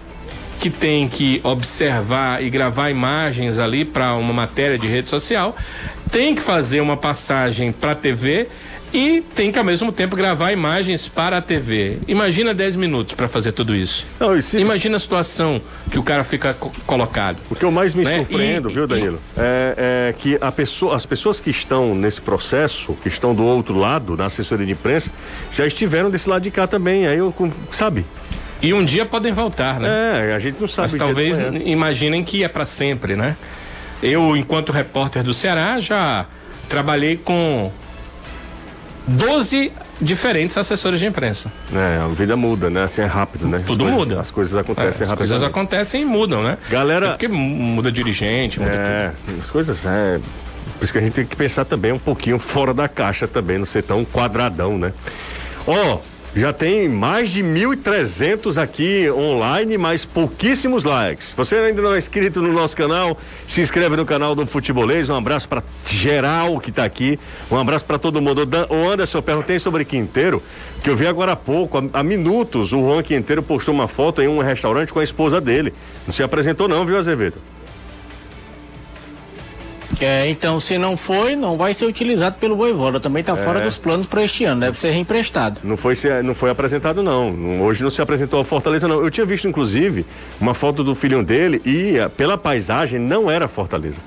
[0.60, 5.56] que tem que observar e gravar imagens ali para uma matéria de rede social,
[6.12, 8.48] tem que fazer uma passagem para a TV
[8.94, 11.98] e tem que ao mesmo tempo gravar imagens para a TV.
[12.08, 14.06] Imagina 10 minutos para fazer tudo isso.
[14.20, 14.58] Não, se...
[14.58, 17.40] Imagina a situação que o cara fica co colocado.
[17.50, 18.18] O que eu mais me né?
[18.18, 19.40] surpreendo, e, viu, Danilo, e...
[19.40, 23.78] é, é, que a pessoa, as pessoas que estão nesse processo, que estão do outro
[23.78, 25.12] lado, na assessoria de imprensa,
[25.54, 27.08] já estiveram desse lado de cá também.
[27.08, 27.34] Aí eu,
[27.72, 28.06] sabe?
[28.62, 30.32] E um dia podem voltar, né?
[30.32, 30.92] É, a gente não sabe.
[30.92, 33.36] Mas talvez imaginem que é para sempre, né?
[34.02, 36.26] Eu, enquanto repórter do Ceará, já
[36.68, 37.72] trabalhei com
[39.08, 41.52] 12 diferentes assessores de imprensa.
[41.74, 42.84] É, a vida muda, né?
[42.84, 43.64] Assim é rápido, né?
[43.66, 44.06] Tudo as muda.
[44.06, 45.24] Coisas, as coisas acontecem é, rápido.
[45.24, 46.58] As coisas acontecem e mudam, né?
[46.70, 47.08] Galera.
[47.08, 49.40] É porque muda dirigente, muda É, tudo.
[49.42, 50.20] as coisas é.
[50.78, 53.58] Por isso que a gente tem que pensar também um pouquinho fora da caixa também,
[53.58, 54.92] não ser tão quadradão, né?
[55.66, 56.00] Ó, oh,
[56.38, 61.34] já tem mais de 1.300 aqui online, mas pouquíssimos likes.
[61.36, 65.10] Você ainda não é inscrito no nosso canal, se inscreve no canal do Futebolês.
[65.10, 67.20] Um abraço para geral que está aqui.
[67.50, 68.48] Um abraço para todo mundo.
[68.70, 70.44] O Anderson, eu perguntei sobre Quinteiro,
[70.84, 74.22] que eu vi agora há pouco, há, há minutos, o Juan Quinteiro postou uma foto
[74.22, 75.74] em um restaurante com a esposa dele.
[76.06, 77.42] Não se apresentou, não, viu, Azevedo?
[80.00, 83.00] É, então se não foi, não vai ser utilizado pelo Voivoda.
[83.00, 83.38] Também está é.
[83.38, 85.60] fora dos planos para este ano, deve ser reemprestado.
[85.64, 87.62] Não foi, não foi apresentado, não.
[87.62, 89.02] Hoje não se apresentou a Fortaleza, não.
[89.02, 90.06] Eu tinha visto, inclusive,
[90.40, 94.00] uma foto do filhinho dele e, pela paisagem, não era Fortaleza.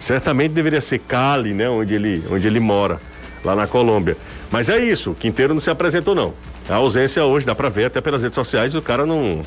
[0.00, 1.68] Certamente deveria ser Cali, né?
[1.68, 3.00] Onde ele, onde ele mora,
[3.44, 4.16] lá na Colômbia.
[4.50, 6.32] Mas é isso, Quinteiro não se apresentou, não.
[6.68, 9.44] A ausência hoje, dá para ver até pelas redes sociais, o cara não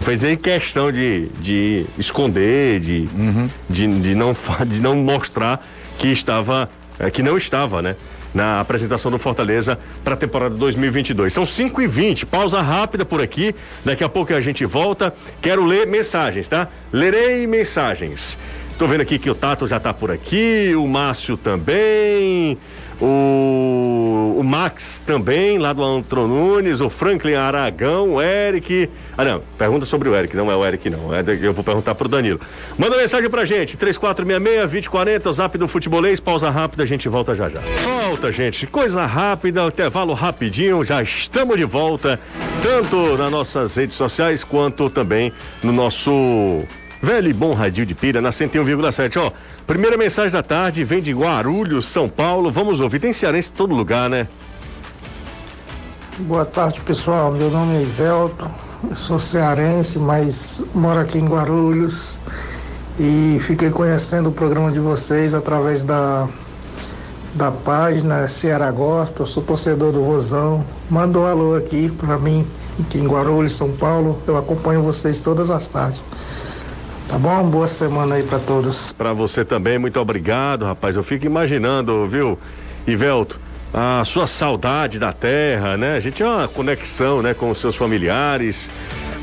[0.00, 3.48] fez aí questão de, de esconder, de, uhum.
[3.68, 4.32] de, de, não,
[4.66, 5.64] de não mostrar
[5.98, 7.96] que estava, é, que não estava, né?
[8.34, 11.32] Na apresentação do Fortaleza para a temporada 2022.
[11.32, 13.54] São 5 e 20 pausa rápida por aqui.
[13.82, 15.14] Daqui a pouco a gente volta.
[15.40, 16.68] Quero ler mensagens, tá?
[16.92, 18.36] Lerei mensagens.
[18.78, 22.58] Tô vendo aqui que o Tato já tá por aqui, o Márcio também.
[23.00, 28.88] O, o Max também, lá do Antro Nunes, o Franklin Aragão, o Eric.
[29.18, 31.14] Ah, não, pergunta sobre o Eric, não é o Eric, não.
[31.14, 32.40] É, eu vou perguntar pro Danilo.
[32.78, 37.60] Manda mensagem pra gente, 3466-2040, zap do futebolês, pausa rápida, a gente volta já já.
[37.84, 42.18] Volta, gente, coisa rápida, intervalo rapidinho, já estamos de volta,
[42.62, 45.32] tanto nas nossas redes sociais quanto também
[45.62, 46.64] no nosso
[47.06, 49.30] velho e bom radinho de pilha na 101,7, ó.
[49.64, 52.50] Primeira mensagem da tarde vem de Guarulhos, São Paulo.
[52.50, 52.98] Vamos ouvir.
[52.98, 54.26] Tem cearense em todo lugar, né?
[56.18, 57.30] Boa tarde, pessoal.
[57.30, 58.50] Meu nome é Ivelto.
[58.90, 62.18] Eu sou cearense, mas moro aqui em Guarulhos.
[62.98, 66.28] E fiquei conhecendo o programa de vocês através da,
[67.34, 69.22] da página Ceará Gospel.
[69.22, 70.64] Eu sou torcedor do Rosão.
[70.90, 72.44] Manda um alô aqui para mim,
[72.80, 74.20] aqui em Guarulhos, São Paulo.
[74.26, 76.02] Eu acompanho vocês todas as tardes.
[77.08, 77.48] Tá bom?
[77.48, 78.92] Boa semana aí para todos.
[78.92, 80.96] Para você também, muito obrigado, rapaz.
[80.96, 82.36] Eu fico imaginando, viu,
[82.86, 83.38] Ivelto,
[83.72, 85.96] a sua saudade da terra, né?
[85.96, 88.68] A gente tem uma conexão, né, com os seus familiares,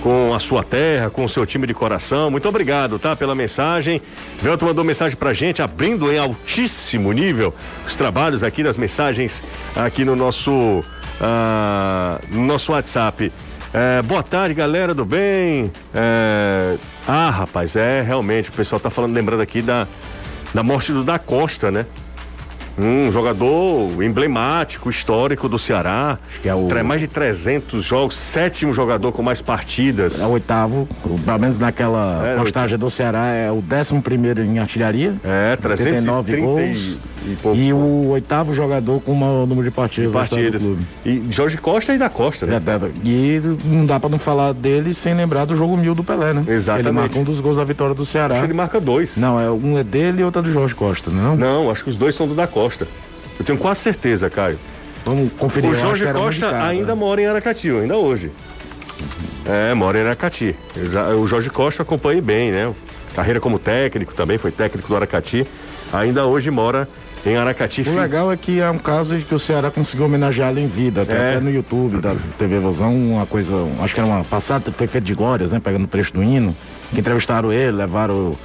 [0.01, 2.31] com a sua terra, com o seu time de coração.
[2.31, 3.15] Muito obrigado, tá?
[3.15, 4.01] Pela mensagem.
[4.41, 7.53] Velto mandou mensagem pra gente, abrindo em altíssimo nível
[7.85, 9.43] os trabalhos aqui das mensagens
[9.75, 10.83] aqui no nosso, uh,
[12.29, 13.31] no nosso WhatsApp.
[13.73, 15.71] É, boa tarde, galera do bem.
[15.95, 19.87] É, ah, rapaz, é realmente, o pessoal tá falando, lembrando aqui da,
[20.53, 21.85] da morte do Da Costa, né?
[22.77, 26.17] Um jogador emblemático, histórico do Ceará.
[26.29, 26.67] Acho que é o.
[26.83, 30.19] Mais de 300 jogos, sétimo jogador com mais partidas.
[30.19, 30.87] É o oitavo,
[31.23, 35.15] pelo menos naquela é, postagem do Ceará, é o décimo primeiro em artilharia.
[35.23, 36.97] É, 339 gols.
[37.25, 40.11] E, pouco, e o oitavo jogador com o maior número de partidas.
[40.11, 40.69] De partidas.
[41.05, 42.55] E Jorge Costa e da Costa, né?
[42.55, 46.33] É, e não dá pra não falar dele sem lembrar do jogo mil do Pelé,
[46.33, 46.43] né?
[46.47, 46.87] Exatamente.
[46.87, 48.33] Ele marca um dos gols da vitória do Ceará.
[48.33, 49.15] Acho que ele marca dois.
[49.15, 51.37] Não, é, um é dele e outro é do Jorge Costa, não?
[51.37, 52.62] Não, acho que os dois são do da Costa.
[53.39, 54.59] Eu tenho quase certeza, Caio.
[55.05, 55.69] Vamos conferir.
[55.69, 58.31] O Jorge Costa ainda mora em Aracati, ainda hoje.
[59.45, 60.55] É, mora em Aracati.
[60.91, 62.73] Já, o Jorge Costa acompanhei bem, né?
[63.15, 65.45] Carreira como técnico também, foi técnico do Aracati.
[65.91, 66.87] Ainda hoje mora
[67.25, 67.81] em Aracati.
[67.87, 71.13] O legal é que é um caso que o Ceará conseguiu homenageá-lo em vida, até,
[71.13, 71.29] é.
[71.31, 75.05] até, no YouTube da TV Vozão, uma coisa, acho que era uma passada, foi feita
[75.05, 75.61] de glórias, né?
[75.63, 76.55] Pegando o trecho do hino,
[76.91, 78.37] que entrevistaram ele, levaram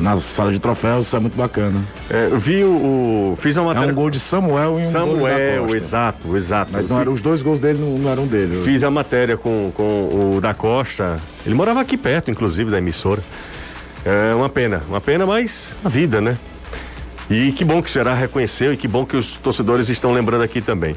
[0.00, 1.84] na sala de troféus, isso é muito bacana.
[2.08, 3.88] É, eu vi o, o, Fiz uma matéria.
[3.88, 6.70] É um gol de Samuel e um Samuel, gol exato, exato.
[6.72, 8.62] Mas não era, os dois gols dele não, não eram dele.
[8.64, 11.20] Fiz a matéria com, com o da Costa.
[11.44, 13.22] Ele morava aqui perto, inclusive, da emissora.
[14.04, 16.38] É uma pena, uma pena, mas a vida, né?
[17.30, 20.42] E que bom que o Ceará reconheceu e que bom que os torcedores estão lembrando
[20.42, 20.96] aqui também.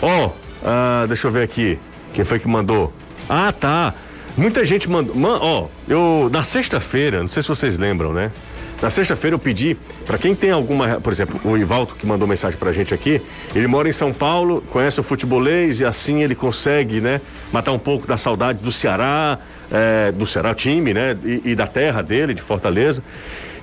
[0.00, 0.30] Ó, oh,
[0.64, 1.78] ah, deixa eu ver aqui.
[2.12, 2.92] Quem foi que mandou?
[3.28, 3.94] Ah, tá.
[4.36, 5.14] Muita gente mandou.
[5.14, 6.30] Man, ó, eu.
[6.32, 8.30] Na sexta-feira, não sei se vocês lembram, né?
[8.80, 12.58] Na sexta-feira eu pedi para quem tem alguma, por exemplo, o Ivaldo que mandou mensagem
[12.58, 13.22] pra gente aqui,
[13.54, 17.20] ele mora em São Paulo, conhece o futebolês e assim ele consegue, né,
[17.52, 19.38] matar um pouco da saudade do Ceará,
[19.70, 23.04] é, do Ceará time, né, e, e da terra dele, de Fortaleza.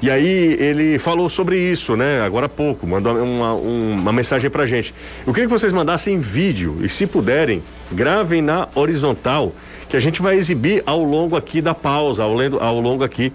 [0.01, 2.21] E aí ele falou sobre isso, né?
[2.21, 4.93] Agora há pouco, mandou uma, uma mensagem pra gente.
[5.27, 9.53] Eu queria que vocês mandassem vídeo e, se puderem, gravem na horizontal,
[9.89, 13.33] que a gente vai exibir ao longo aqui da pausa, ao, longo, ao longo aqui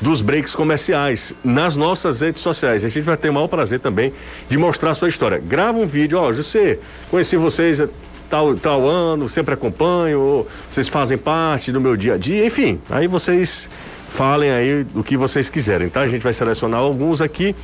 [0.00, 2.84] dos breaks comerciais nas nossas redes sociais.
[2.84, 4.12] A gente vai ter o maior prazer também
[4.48, 5.38] de mostrar a sua história.
[5.38, 7.80] Grava um vídeo, ó, José, conheci vocês
[8.28, 13.06] tal, tal ano, sempre acompanho, vocês fazem parte do meu dia a dia, enfim, aí
[13.06, 13.68] vocês
[14.08, 16.00] falem aí do que vocês quiserem, tá?
[16.00, 17.54] A gente vai selecionar alguns aqui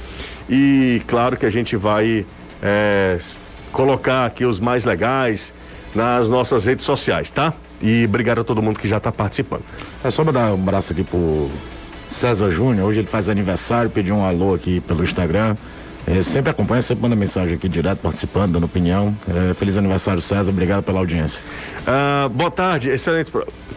[0.48, 2.24] e claro que a gente vai
[2.62, 3.18] é,
[3.72, 5.52] colocar aqui os mais legais
[5.94, 7.52] nas nossas redes sociais, tá?
[7.80, 9.62] E obrigado a todo mundo que já está participando.
[10.02, 11.50] É só mandar um abraço aqui pro
[12.08, 15.56] César Júnior, hoje ele faz aniversário, pediu um alô aqui pelo Instagram.
[16.06, 19.14] É, sempre acompanha, sempre manda mensagem aqui direto, participando, dando opinião.
[19.28, 20.50] É, feliz aniversário, César.
[20.50, 21.38] Obrigado pela audiência.
[21.86, 23.30] Ah, boa tarde, excelente.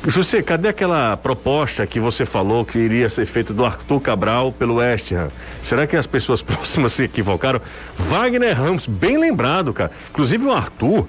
[0.08, 4.76] José, cadê aquela proposta que você falou que iria ser feita do Arthur Cabral pelo
[4.76, 5.28] West Ham?
[5.62, 7.60] Será que as pessoas próximas se equivocaram?
[7.98, 9.92] Wagner Ramos, bem lembrado, cara.
[10.12, 11.06] Inclusive o Arthur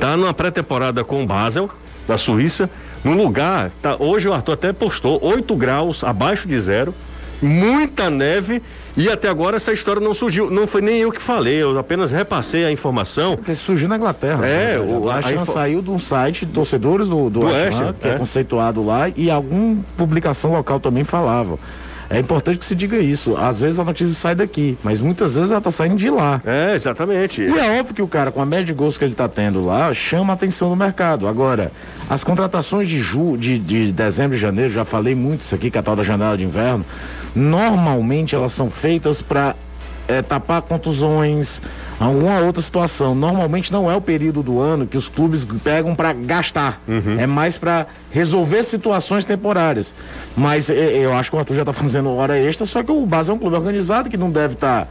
[0.00, 1.70] tá numa pré-temporada com o Basel,
[2.06, 2.68] da Suíça,
[3.02, 6.94] num lugar, tá, hoje o Arthur até postou 8 graus abaixo de zero,
[7.42, 8.62] muita neve
[8.96, 10.50] e até agora essa história não surgiu.
[10.50, 13.36] Não foi nem eu que falei, eu apenas repassei a informação.
[13.36, 14.46] Porque surgiu na Inglaterra.
[14.46, 15.52] É, né, o, a, a info...
[15.52, 18.12] saiu de um site de torcedores do, do, Do que é.
[18.12, 18.18] é.
[18.18, 21.58] conceituado lá, e alguma publicação local também falava.
[22.14, 23.36] É importante que se diga isso.
[23.36, 26.40] Às vezes a notícia sai daqui, mas muitas vezes ela tá saindo de lá.
[26.44, 27.42] É, exatamente.
[27.42, 29.64] E é óbvio que o cara, com a média de gols que ele tá tendo
[29.64, 31.26] lá, chama a atenção do mercado.
[31.26, 31.72] Agora,
[32.08, 35.76] as contratações de, ju, de, de dezembro e janeiro, já falei muito isso aqui, que
[35.76, 36.84] é a tal da janela de inverno,
[37.34, 39.56] normalmente elas são feitas para
[40.08, 41.60] é, tapar contusões,
[41.98, 43.14] alguma outra situação.
[43.14, 46.80] Normalmente não é o período do ano que os clubes pegam para gastar.
[47.18, 49.94] É mais para resolver situações temporárias.
[50.36, 53.06] Mas é, eu acho que o Arthur já está fazendo hora extra, só que o
[53.06, 54.88] Base é um clube organizado que não deve estar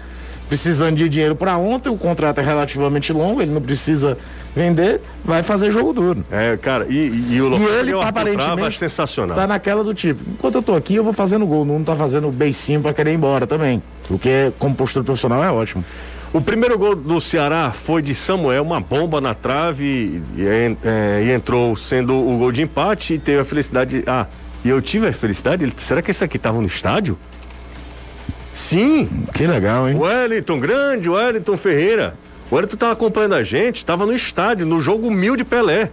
[0.54, 4.16] precisando de dinheiro para ontem, o contrato é relativamente longo, ele não precisa
[4.56, 6.24] vender, vai fazer jogo duro.
[6.32, 8.70] É, cara, e, e, e o E local ele que o Arthur aparentemente Trava é
[8.70, 9.36] sensacional.
[9.36, 12.30] Tá naquela do tipo, enquanto eu tô aqui, eu vou fazendo gol, não tá fazendo
[12.32, 13.82] beicinho para querer ir embora também.
[14.12, 15.84] O que é, como postura profissional é ótimo.
[16.32, 19.84] O primeiro gol do Ceará foi de Samuel, uma bomba na trave
[20.36, 24.04] e, e, é, e entrou sendo o gol de empate e teve a felicidade.
[24.06, 24.28] Ah,
[24.64, 25.64] e eu tive a felicidade?
[25.64, 27.18] Ele- Será que esse aqui tava no estádio?
[28.54, 29.96] Sim, Que legal, hein?
[29.96, 32.16] o Wellington, grande Wellington Ferreira.
[32.52, 35.90] O Wellington tava acompanhando a gente, estava no estádio, no jogo humilde Pelé.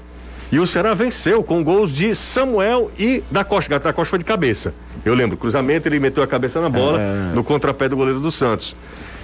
[0.53, 3.79] E o Ceará venceu com gols de Samuel e da Costa.
[3.79, 4.75] Da Costa foi de cabeça.
[5.05, 7.35] Eu lembro, cruzamento, ele meteu a cabeça na bola É.
[7.35, 8.75] no contrapé do goleiro do Santos.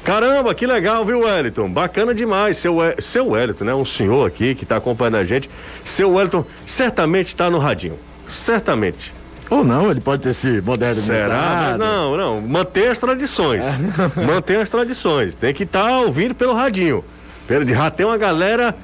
[0.05, 1.69] Caramba, que legal, viu, Wellington?
[1.69, 2.57] Bacana demais.
[2.59, 3.75] Seu, seu Wellington, né?
[3.75, 5.51] Um senhor aqui que está acompanhando a gente.
[5.85, 7.99] Seu Wellington certamente está no radinho.
[8.29, 9.13] Certamente.
[9.49, 11.21] Ou não, ele pode ter se modernizado.
[11.21, 11.77] Será?
[11.79, 12.41] Não, não.
[12.41, 13.65] Manter as tradições.
[14.17, 15.35] Manter as tradições.
[15.35, 17.05] Tem que estar ouvindo pelo radinho.
[17.47, 18.75] Pelo, já tem uma galera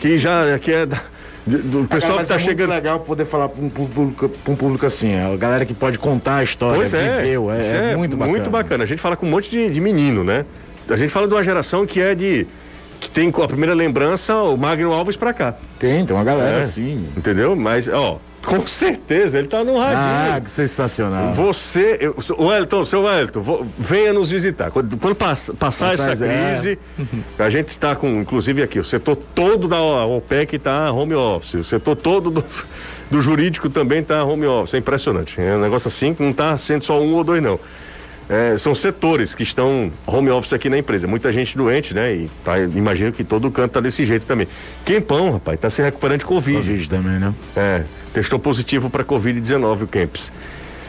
[0.00, 0.86] que já que é
[1.48, 2.68] do pessoal que Mas é está chegando.
[2.68, 5.98] muito legal poder falar para um público, pra um público assim, a galera que pode
[5.98, 8.30] contar a história, Pois é, viveu, é, isso é muito bacana.
[8.36, 8.84] Muito bacana.
[8.84, 10.44] A gente fala com um monte de, de menino, né?
[10.88, 12.46] A gente fala de uma geração que é de.
[13.00, 15.54] Que tem a primeira lembrança, o Magno Alves pra cá.
[15.78, 17.06] Tem, tem uma galera É, assim.
[17.16, 17.54] Entendeu?
[17.54, 20.34] Mas, ó, com certeza, ele tá no radinho.
[20.36, 21.32] Ah, que sensacional.
[21.34, 24.70] Você, eu, o Wellington, seu Wellington, vo- venha nos visitar.
[24.70, 26.78] Quando, quando pass- passar Passar essa essa- crise,
[27.38, 31.64] a gente está com, inclusive aqui, o setor todo da OPEC está home office, o
[31.64, 32.44] setor todo do,
[33.10, 34.74] do jurídico também está home office.
[34.74, 35.40] É impressionante.
[35.40, 37.60] É um negócio assim que não está sendo só um ou dois, não.
[38.28, 41.06] É, são setores que estão home office aqui na empresa.
[41.06, 42.14] Muita gente doente, né?
[42.14, 44.46] E tá, imagino que todo canto tá desse jeito também.
[44.84, 46.58] Quempão, rapaz, tá se recuperando de Covid.
[46.58, 47.32] Covid também, né?
[47.56, 50.30] É, testou positivo para Covid-19 o Kempis.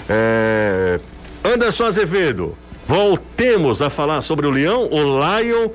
[0.10, 1.00] É,
[1.46, 5.70] Anderson Azevedo, voltemos a falar sobre o Leão, o Lion,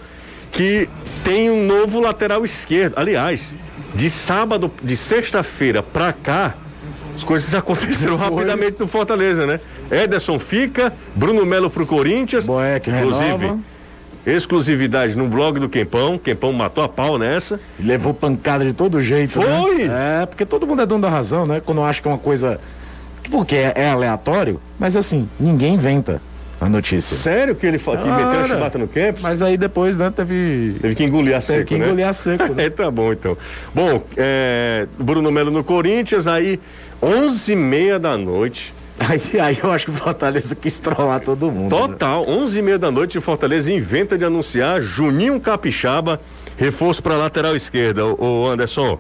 [0.53, 0.89] que
[1.25, 2.95] tem um novo lateral esquerdo.
[2.97, 3.57] Aliás,
[3.95, 6.55] de sábado, de sexta-feira para cá,
[7.17, 9.61] as coisas aconteceram rapidamente no Fortaleza, né?
[9.91, 12.47] Ederson fica, Bruno Melo pro Corinthians.
[12.47, 13.59] Boeck inclusive, renova.
[14.27, 16.19] exclusividade no blog do Quempão.
[16.19, 17.61] Quempão matou a pau nessa.
[17.79, 19.85] Levou pancada de todo jeito, Foi?
[19.87, 20.23] né?
[20.23, 21.61] É, porque todo mundo é dono da razão, né?
[21.65, 22.61] Quando acha que é uma coisa.
[23.31, 26.21] Porque é, é aleatório, mas assim, ninguém inventa
[26.61, 27.17] a notícia.
[27.17, 29.23] Sério que ele fa- que meteu a chibata no Kempis?
[29.23, 30.77] Mas aí depois, né, teve.
[30.81, 31.87] Teve que engolir a seco, Teve que né?
[31.87, 32.65] engolir a seco, né?
[32.67, 33.37] É, tá bom, então.
[33.75, 36.61] Bom, é, Bruno Melo no Corinthians, aí
[37.03, 38.75] 11 e meia da noite,
[39.07, 41.75] Aí, aí eu acho que o Fortaleza quis trollar todo mundo.
[41.75, 41.89] né?
[41.89, 46.21] Total, 11 e meia da noite, o Fortaleza inventa de anunciar Juninho Capixaba,
[46.57, 48.99] reforço para lateral esquerda, o Anderson.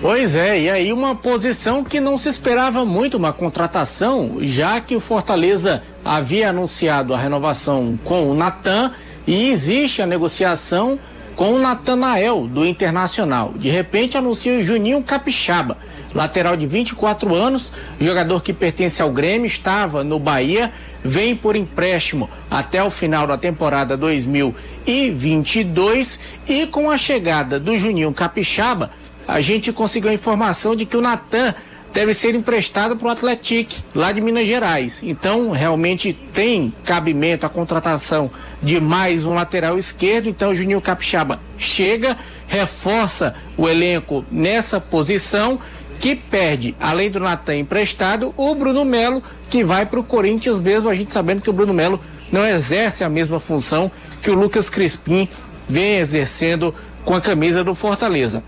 [0.00, 4.96] Pois é, e aí uma posição que não se esperava muito uma contratação, já que
[4.96, 8.90] o Fortaleza havia anunciado a renovação com o Natan
[9.26, 10.98] e existe a negociação
[11.34, 13.52] com o Natanael do Internacional.
[13.56, 15.76] De repente anuncia o Juninho Capixaba,
[16.14, 20.70] lateral de 24 anos, jogador que pertence ao Grêmio, estava no Bahia,
[21.02, 28.12] vem por empréstimo até o final da temporada 2022 e com a chegada do Juninho
[28.12, 28.90] Capixaba,
[29.26, 31.52] a gente conseguiu a informação de que o Natan
[31.94, 35.00] deve ser emprestado para o Atlético, lá de Minas Gerais.
[35.02, 38.28] Então, realmente tem cabimento a contratação
[38.60, 40.28] de mais um lateral esquerdo.
[40.28, 42.16] Então, o Juninho Capixaba chega,
[42.48, 45.60] reforça o elenco nessa posição,
[46.04, 50.90] que perde, além do Natan emprestado, o Bruno Melo, que vai para o Corinthians mesmo,
[50.90, 51.98] a gente sabendo que o Bruno Melo
[52.30, 53.90] não exerce a mesma função
[54.20, 55.26] que o Lucas Crispim
[55.66, 56.74] vem exercendo
[57.06, 58.44] com a camisa do Fortaleza.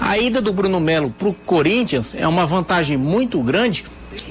[0.00, 3.84] A ida do Bruno Melo para o Corinthians é uma vantagem muito grande.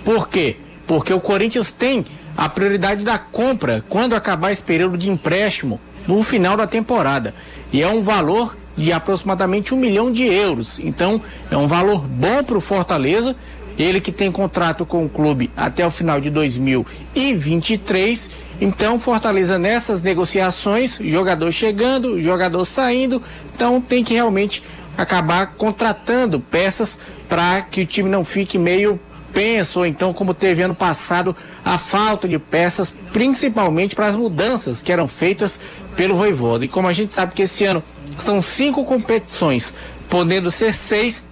[0.04, 0.58] Por quê?
[0.86, 6.22] Porque o Corinthians tem a prioridade da compra quando acabar esse período de empréstimo no
[6.24, 7.34] final da temporada.
[7.72, 10.80] E é um valor de aproximadamente um milhão de euros.
[10.80, 13.36] Então, é um valor bom para o Fortaleza.
[13.78, 18.30] Ele que tem contrato com o clube até o final de 2023.
[18.62, 23.22] Então, Fortaleza nessas negociações, jogador chegando, jogador saindo.
[23.54, 24.64] Então, tem que realmente
[24.98, 29.00] acabar contratando peças para que o time não fique meio
[29.36, 34.82] penso, ou então como teve ano passado a falta de peças, principalmente para as mudanças
[34.82, 35.60] que eram feitas
[35.98, 36.64] pelo Voivoda.
[36.64, 37.84] E como a gente sabe que esse ano
[38.18, 39.74] são cinco competições,
[40.10, 41.26] podendo ser seis,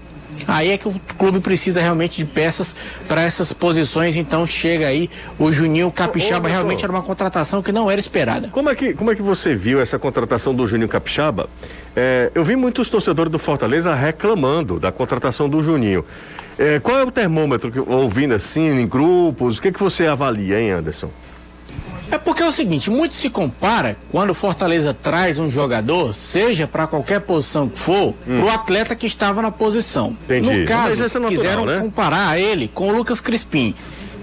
[0.48, 2.76] aí é que o clube precisa realmente de peças
[3.08, 4.16] para essas posições.
[4.16, 8.50] Então chega aí o Juninho Capixaba, Ô, realmente era uma contratação que não era esperada.
[8.50, 11.50] Como é que, como é que você viu essa contratação do Juninho Capixaba?
[11.96, 16.04] É, eu vi muitos torcedores do Fortaleza reclamando da contratação do Juninho.
[16.58, 19.58] É, qual é o termômetro que ouvindo assim em grupos?
[19.58, 21.10] O que, que você avalia, hein, Anderson?
[22.14, 26.68] É porque é o seguinte, muito se compara quando o Fortaleza traz um jogador, seja
[26.68, 30.10] para qualquer posição que for, pro atleta que estava na posição.
[30.10, 30.18] Hum.
[30.26, 30.60] Entendi.
[30.60, 31.80] No caso, é natural, quiseram né?
[31.80, 33.74] comparar ele com o Lucas Crispim.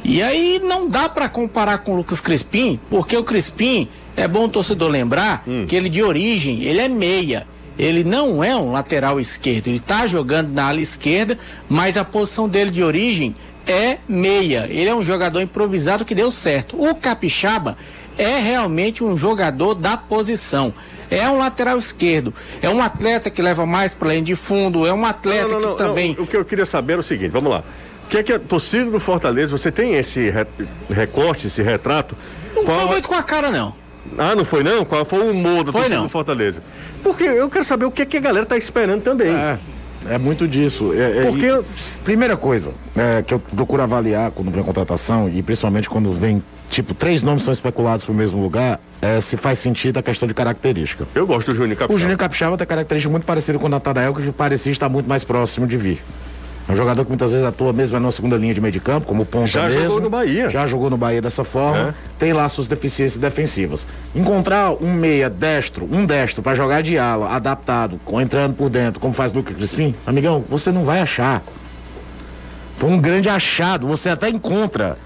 [0.04, 4.44] E aí não dá para comparar com o Lucas Crispim, porque o Crispim, é bom
[4.44, 5.66] o torcedor lembrar Hum.
[5.66, 7.44] que ele de origem, ele é meia.
[7.76, 11.36] Ele não é um lateral esquerdo, ele tá jogando na ala esquerda,
[11.68, 13.34] mas a posição dele de origem
[13.70, 14.66] é meia.
[14.68, 16.80] Ele é um jogador improvisado que deu certo.
[16.80, 17.76] O Capixaba
[18.18, 20.72] é realmente um jogador da posição.
[21.10, 22.32] É um lateral esquerdo.
[22.62, 24.86] É um atleta que leva mais para linha de fundo.
[24.86, 26.16] É um atleta Não, não, não, que também.
[26.18, 27.64] O que eu queria saber é o seguinte, vamos lá.
[28.04, 30.46] O que é que a torcida do Fortaleza, você tem esse re-
[30.90, 32.16] recorte, esse retrato?
[32.54, 33.74] Não Qual foi muito com a cara, não.
[34.18, 34.84] Ah, não foi não?
[34.84, 36.02] Qual foi o humor da Foi torcida não.
[36.04, 36.62] do Fortaleza?
[37.02, 39.28] Porque eu quero saber o que, é que a galera tá esperando também.
[39.32, 39.58] É,
[40.08, 40.92] é muito disso.
[40.94, 41.64] É, é, Porque e-
[42.04, 46.94] Primeira coisa é, que eu procuro avaliar quando vem contratação, e principalmente quando vem, tipo,
[46.94, 51.06] três nomes são especulados pro mesmo lugar, é se faz sentido a questão de característica.
[51.14, 51.98] Eu gosto do Juninho O Capixaba.
[52.00, 55.66] Juninho Capixaba tem característica muito parecida com o Natanael, que parecia estar muito mais próximo
[55.66, 56.02] de vir.
[56.70, 59.04] É um jogador que muitas vezes atua mesmo na segunda linha de meio de campo,
[59.04, 59.82] como ponta Já mesmo.
[59.82, 60.48] jogou no Bahia.
[60.50, 61.88] Já jogou no Bahia dessa forma.
[61.88, 61.94] É.
[62.16, 63.84] Tem lá suas deficiências defensivas.
[64.14, 69.12] Encontrar um meia destro, um destro para jogar de ala, adaptado, entrando por dentro, como
[69.12, 71.42] faz Lucas Crispim, amigão, você não vai achar.
[72.76, 73.88] Foi um grande achado.
[73.88, 74.96] Você até encontra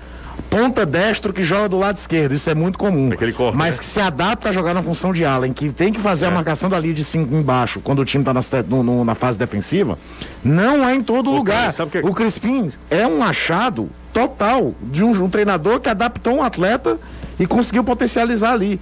[0.50, 2.34] ponta destro que joga do lado esquerdo.
[2.34, 3.10] Isso é muito comum.
[3.12, 3.78] Aquele corte, Mas né?
[3.80, 6.28] que se adapta a jogar na função de ala, em que tem que fazer a
[6.28, 6.34] É.
[6.34, 9.98] marcação da linha de 5 embaixo, quando o time está na, na fase defensiva,
[10.44, 11.72] não é em todo Ô, lugar.
[11.72, 16.42] cara, que- O Crispim é um achado total de um, um treinador que adaptou um
[16.42, 16.98] atleta
[17.38, 18.80] e conseguiu potencializar ali.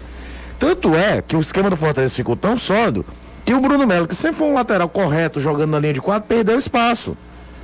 [0.59, 3.05] Tanto é que o esquema do Fortaleza ficou tão sólido
[3.45, 6.29] que o Bruno Melo, que sempre foi um lateral correto jogando na linha de quatro,
[6.29, 7.17] perdeu espaço.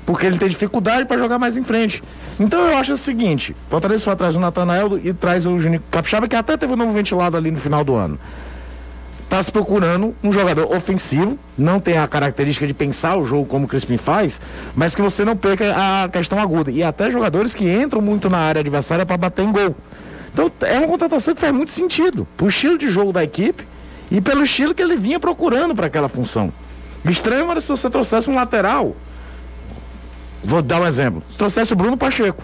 [0.09, 2.03] Porque ele tem dificuldade para jogar mais em frente.
[2.40, 6.27] Então eu acho o seguinte: Fortaleza foi atrás do Natanael e traz o Juninho Capixaba,
[6.27, 8.18] que até teve o nome ventilado ali no final do ano.
[9.29, 13.66] Tá se procurando um jogador ofensivo, não tem a característica de pensar o jogo como
[13.66, 14.40] o Crispim faz,
[14.75, 16.71] mas que você não perca a questão aguda.
[16.71, 19.76] E até jogadores que entram muito na área adversária para bater em gol.
[20.32, 23.62] Então é uma contratação que faz muito sentido, pro estilo de jogo da equipe
[24.11, 26.51] e pelo estilo que ele vinha procurando para aquela função.
[27.05, 28.97] Estranho era se você trouxesse um lateral.
[30.45, 31.22] Vou dar um exemplo.
[31.30, 32.43] Se trouxesse o Bruno Pacheco,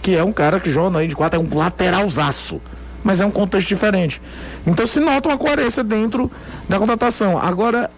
[0.00, 2.60] que é um cara que joga linha de quatro, é um lateralzaço.
[3.04, 4.22] Mas é um contexto diferente.
[4.66, 6.30] Então se nota uma coerência dentro
[6.68, 7.36] da contratação.
[7.36, 7.90] Agora,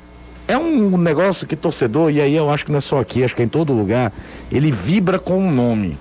[0.49, 3.35] é um negócio que torcedor, e aí eu acho que não é só aqui, acho
[3.37, 4.13] que é em todo lugar,
[4.51, 5.99] ele vibra com o nome.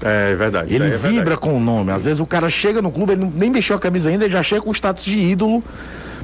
[0.00, 0.74] É verdade.
[0.74, 1.40] Ele aí é vibra verdade.
[1.40, 1.90] com o nome.
[1.92, 4.32] Às vezes o cara chega no clube, ele não- nem mexeu a camisa ainda, ele
[4.32, 5.62] já chega com o status de ídolo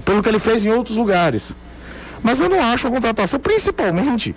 [0.04, 1.54] pelo que ele fez em outros lugares.
[2.22, 4.34] Mas eu não acho a contratação, principalmente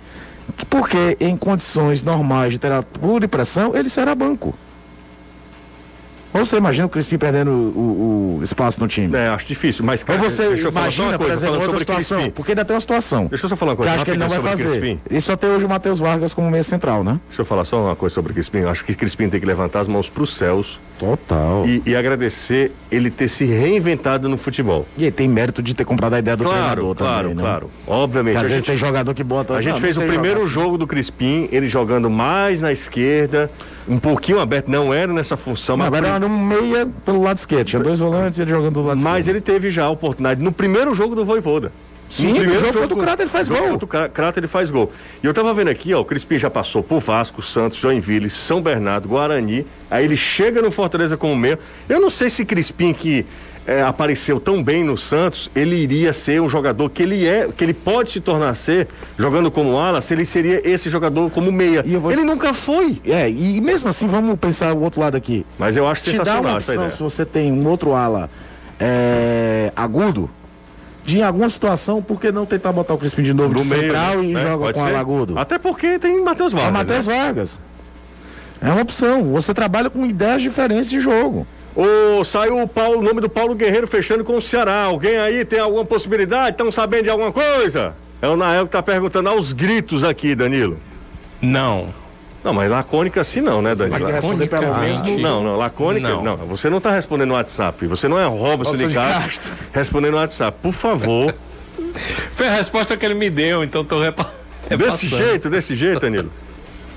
[0.68, 4.54] porque em condições normais de literatura e pressão, ele será banco.
[6.32, 9.16] Ou você imagina o Crispim perdendo o, o espaço no time?
[9.16, 12.18] É, acho difícil, mas Ou cara, você falar só imagina, por exemplo, outra situação.
[12.18, 12.30] Crispim.
[12.30, 13.26] Porque ainda tem uma situação.
[13.26, 14.68] Deixa eu só falar uma Que coisa eu acho que ele não vai fazer.
[14.68, 15.00] Crispim.
[15.10, 17.18] E só tem hoje o Matheus Vargas como meia central, né?
[17.26, 18.58] Deixa eu falar só uma coisa sobre Crispim.
[18.58, 21.64] Eu acho que Crispim tem que levantar as mãos para os céus Total.
[21.66, 24.86] E, e, e agradecer ele ter se reinventado no futebol.
[24.98, 27.42] ele tem mérito de ter comprado a ideia do Claro, treinador claro, também, né?
[27.42, 27.70] claro.
[27.86, 28.34] Obviamente.
[28.34, 29.54] Porque às a vezes gente- tem jogador que bota.
[29.54, 32.60] A gente "Não, fez não o primeiro jogar assim." jogo do Crispim, ele jogando mais
[32.60, 33.50] na esquerda,
[33.88, 37.38] um pouquinho aberto, não era nessa função, Não, mas, agora era um meia pelo lado
[37.38, 37.66] esquerdo.
[37.66, 39.36] Tinha dois volantes e ele jogando do lado mas esquerdo.
[39.36, 41.72] ele teve já a oportunidade no primeiro jogo do Voivoda.
[42.10, 43.70] Sim, no primeiro no jogo contra o Crato ele faz jogo gol.
[43.70, 44.92] contra o Cra- Crato ele faz gol.
[45.22, 48.60] E eu tava vendo aqui, ó, o Crispim já passou por Vasco, Santos, Joinville, São
[48.60, 51.58] Bernardo, Guarani, aí ele chega no Fortaleza como meia.
[51.88, 53.24] Eu não sei se Crispim que
[53.66, 57.62] é, apareceu tão bem no Santos, ele iria ser um jogador que ele é, que
[57.62, 61.84] ele pode se tornar ser, jogando como ala, se ele seria esse jogador como meia.
[62.00, 63.00] Vou- Ele nunca foi.
[63.04, 65.46] É, e mesmo assim, vamos pensar o outro lado aqui.
[65.58, 66.90] Mas eu acho Te dá uma sensacional essa opção, ideia.
[66.90, 68.28] se você tem um outro ala
[68.80, 70.28] é, agudo,
[71.10, 73.68] de em alguma situação, por que não tentar botar o Crispim de novo No de
[73.68, 74.42] meio, central e né?
[74.42, 74.90] joga Pode com o ser.
[74.90, 75.38] ala agudo?
[75.38, 76.70] Até porque tem Matheus É Vargas.
[76.70, 77.22] o Matheus né?
[77.22, 77.58] Vargas.
[78.62, 79.32] É uma opção.
[79.32, 81.46] Você trabalha com ideias diferentes de jogo.
[81.74, 84.84] Ô, saiu o, Paulo, o nome do Paulo Guerreiro fechando com o Ceará.
[84.84, 86.50] Alguém aí tem alguma possibilidade?
[86.50, 87.94] Estão sabendo de alguma coisa?
[88.20, 90.78] É o Nael que tá perguntando aos gritos aqui, Danilo.
[91.40, 91.88] Não.
[92.42, 94.00] Não, mas lacônica assim não, né, Danilo?
[94.04, 95.22] Vai responder pelo menos no- Lacônica.
[95.28, 96.22] Não, não, lacônica não.
[96.22, 96.36] Não.
[96.46, 97.86] Você não tá respondendo no WhatsApp.
[97.86, 100.58] Você não é Robson de Robson de Castro respondendo no WhatsApp.
[100.62, 101.34] Por favor.
[102.32, 104.26] Foi a resposta que ele me deu, então tô repa...
[104.78, 106.30] desse jeito, desse jeito, Danilo.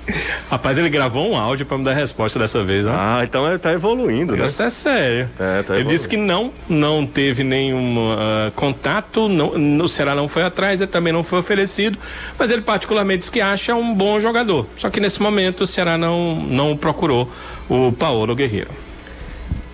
[0.50, 2.92] Rapaz, ele gravou um áudio pra me dar a resposta dessa vez, né?
[2.94, 4.46] Ah, então ele tá evoluindo, né?
[4.46, 5.30] Isso é sério.
[5.38, 10.28] É, tá ele disse que não, não teve nenhum ah, contato, não, no Ceará não
[10.28, 11.98] foi atrás, ele também não foi oferecido,
[12.38, 14.66] mas ele particularmente diz que acha um bom jogador.
[14.76, 17.30] Só que nesse momento o Ceará não, não procurou
[17.68, 18.70] o Paulo Guerreiro.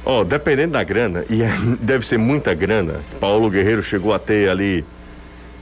[0.04, 4.48] Ó, dependendo da grana, e é- deve ser muita grana, Paulo Guerreiro chegou a ter
[4.48, 4.84] ali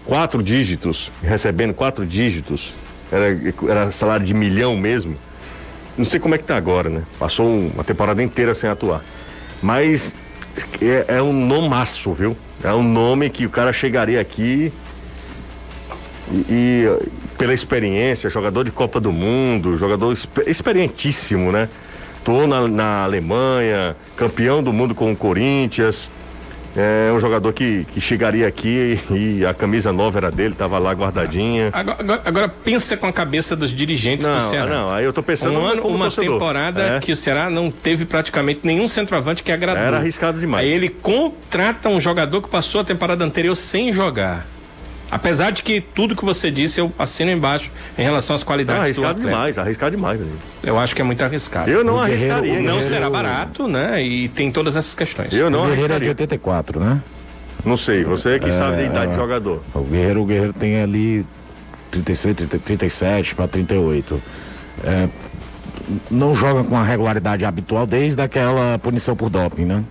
[0.04, 2.72] quatro dígitos, recebendo quatro dígitos,
[3.10, 3.36] era,
[3.68, 5.16] era salário de milhão mesmo.
[5.96, 7.02] Não sei como é que tá agora, né?
[7.18, 9.02] Passou um- uma temporada inteira sem atuar.
[9.62, 10.14] Mas
[10.80, 12.36] é, é um nomaço, viu?
[12.62, 14.72] É um nome que o cara chegaria aqui
[16.30, 16.98] e, e,
[17.36, 21.68] pela experiência, jogador de Copa do Mundo, jogador expe- experientíssimo, né?
[22.24, 26.10] Tô na, na Alemanha, campeão do mundo com o Corinthians.
[26.80, 30.92] É um jogador que, que chegaria aqui e, a camisa nova era dele, tava lá
[30.92, 31.70] guardadinha.
[31.72, 34.70] Agora, agora, agora pensa com a cabeça dos dirigentes do Não, Ceará.
[34.70, 36.34] não, aí eu tô pensando Um ano, uma torcedor.
[36.34, 37.00] temporada É.
[37.00, 39.82] que o Ceará não teve praticamente nenhum centroavante que agradou.
[39.82, 40.64] Era arriscado demais.
[40.64, 44.46] Aí ele contrata um jogador que passou a temporada anterior sem jogar.
[45.10, 48.80] Apesar de que tudo que você disse eu assino embaixo em relação às Não, qualidades
[48.80, 49.28] do arriscado atleta.
[49.28, 50.20] demais, arriscado demais.
[50.62, 51.70] Eu acho que é muito arriscado.
[51.70, 52.52] Eu não O Guerreiro- arriscaria.
[52.52, 52.82] o Não Guerreiro.
[52.88, 54.02] será barato, né?
[54.02, 55.32] E tem todas essas questões.
[55.32, 56.10] Eu não o Guerreiro é de arriscaria.
[56.10, 57.00] 84, né?
[57.64, 59.10] Não sei, você é que sabe da idade é.
[59.10, 59.62] de jogador.
[59.74, 61.24] O Guerreiro, o Guerreiro tem ali
[61.90, 64.22] 36, 30, 37 para 38.
[64.84, 65.08] É,
[66.10, 69.82] não joga com a regularidade habitual desde aquela punição por doping, né?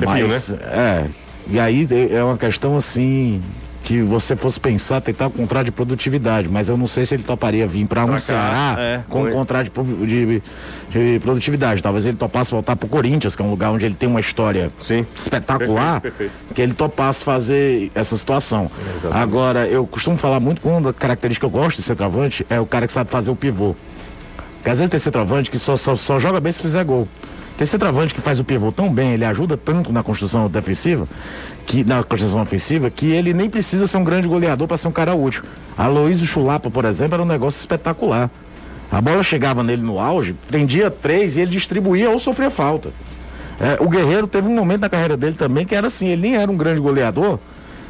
[0.00, 1.06] Tempinho, Mas, É.
[1.50, 3.40] E aí de- é uma questão assim
[3.84, 7.22] que você fosse pensar tentar um contrato de produtividade, mas eu não sei se ele
[7.22, 9.70] toparia vir para um cá, Ceará é, com com um contrato
[10.04, 10.42] de, de-
[10.90, 11.82] de produtividade.
[11.82, 14.70] Talvez ele topasse voltar pro Corinthians, que é um lugar onde ele tem uma história
[14.78, 15.06] Sim.
[15.14, 16.54] espetacular, Perfeito, perfeito.
[16.54, 18.70] que ele topasse fazer essa situação.
[18.96, 19.22] Exatamente.
[19.22, 22.66] Agora, eu costumo falar muito com uma característica que eu gosto de centroavante é o
[22.66, 23.74] cara que sabe fazer o pivô.
[24.56, 27.06] Porque às vezes tem centroavante que só, só, só joga bem se fizer gol.
[27.58, 31.08] Tem centroavante que faz o pivô tão bem, ele ajuda tanto na construção defensiva,
[31.66, 34.92] que na construção ofensiva, que ele nem precisa ser um grande goleador para ser um
[34.92, 35.42] cara útil.
[35.76, 38.30] Aloysio Chulapa, por exemplo, era um negócio espetacular.
[38.92, 42.90] A bola chegava nele no auge, prendia três e ele distribuía ou sofria falta.
[43.60, 46.36] É, o Guerreiro teve um momento na carreira dele também que era assim, ele nem
[46.36, 47.40] era um grande goleador,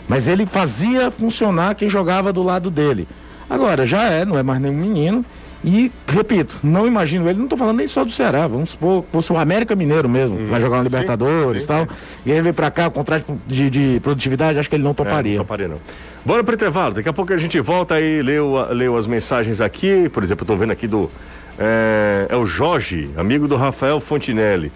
[0.08, 3.06] mas ele fazia funcionar quem jogava do lado dele.
[3.50, 5.22] Agora, já é, não é mais nenhum menino.
[5.64, 9.10] E, repito, não imagino ele, não estou falando nem só do Ceará, vamos supor que
[9.10, 11.78] fosse o América Mineiro mesmo, vai jogar no Libertadores e Uhum.
[11.80, 11.96] sim, tal.
[12.24, 15.32] E ele veio pra cá, contrato de, de produtividade, acho que ele não É, toparia.
[15.36, 15.78] não toparia não.
[16.24, 20.08] Bora pro intervalo, daqui a pouco a gente volta aí, leu, leu as mensagens aqui,
[20.10, 21.10] por exemplo, eu tô vendo aqui do.
[21.58, 24.70] É, é o Jorge, amigo do Rafael Fontinelli.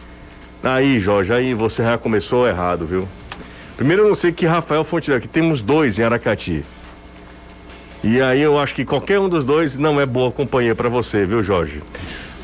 [0.64, 3.06] Aí, Jorge, aí você já começou errado, viu?
[3.76, 6.64] Primeiro eu não sei que Rafael Fontinelli, que temos dois em Aracati.
[8.04, 11.24] E aí eu acho que qualquer um dos dois não é boa companhia pra você,
[11.24, 11.82] viu, Jorge?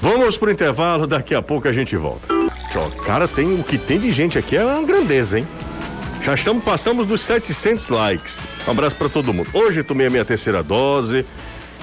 [0.00, 2.28] Vamos pro intervalo, daqui a pouco a gente volta.
[2.76, 5.48] Ó, cara, tem o que tem de gente aqui é uma grandeza, hein?
[6.22, 8.36] Já estamos, passamos dos 700 likes.
[8.66, 9.48] Um abraço para todo mundo.
[9.52, 11.24] Hoje tomei a minha terceira dose.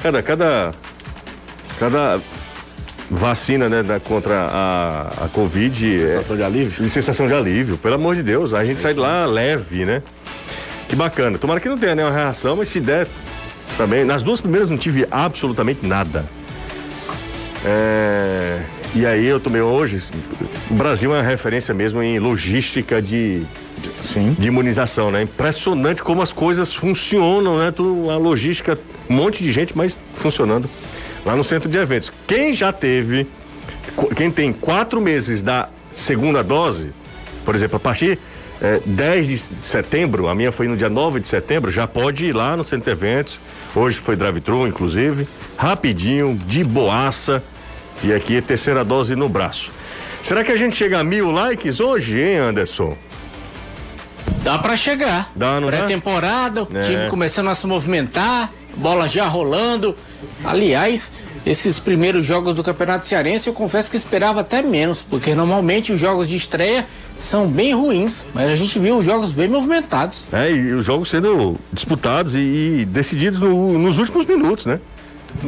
[0.02, 0.74] Cada, cada,
[1.80, 2.22] cada
[3.10, 5.98] vacina, né, da, contra a, a Covid.
[5.98, 6.86] Sensação de alívio?
[6.86, 8.54] É, sensação de alívio, pelo amor de Deus.
[8.54, 10.02] A gente sai de lá leve, né?
[10.88, 11.38] Que bacana.
[11.38, 13.08] Tomara que não tenha nenhuma reação, mas se der
[13.78, 14.04] também.
[14.04, 16.26] Nas duas primeiras não tive absolutamente nada.
[17.66, 18.62] É,
[18.94, 20.02] e aí eu tomei hoje.
[20.70, 23.44] O Brasil é uma referência mesmo em logística de,
[24.04, 24.36] Sim.
[24.38, 25.24] de imunização, né?
[25.24, 27.72] Impressionante como as coisas funcionam, né?
[27.72, 28.78] Tu, a logística,
[29.10, 30.70] um monte de gente, mas funcionando
[31.26, 32.12] lá no centro de eventos.
[32.28, 33.28] Quem já teve,
[34.16, 36.92] quem tem quatro meses da segunda dose,
[37.44, 38.20] por exemplo, a partir
[38.62, 42.36] eh, 10 de setembro, a minha foi no dia 9 de setembro, já pode ir
[42.36, 43.40] lá no centro de eventos.
[43.76, 47.44] Hoje foi drive-thru, inclusive, rapidinho, de boaça.
[48.04, 49.72] E aqui é terceira dose no braço.
[50.24, 52.98] Será que a gente chega a mil likes hoje, hein, Anderson?
[54.44, 55.32] Dá pra chegar.
[55.36, 55.68] Dá, não?
[55.68, 56.84] Pré-temporada, o É.
[56.84, 59.96] time começando a se movimentar, bola já rolando.
[60.44, 61.12] Aliás,
[61.46, 66.00] esses primeiros jogos do Campeonato Cearense eu confesso que esperava até menos, porque normalmente os
[66.00, 66.86] jogos de estreia
[67.20, 70.26] são bem ruins, mas a gente viu jogos bem movimentados.
[70.34, 74.80] É, e os jogos sendo disputados e, e decididos no- nos últimos minutos, né?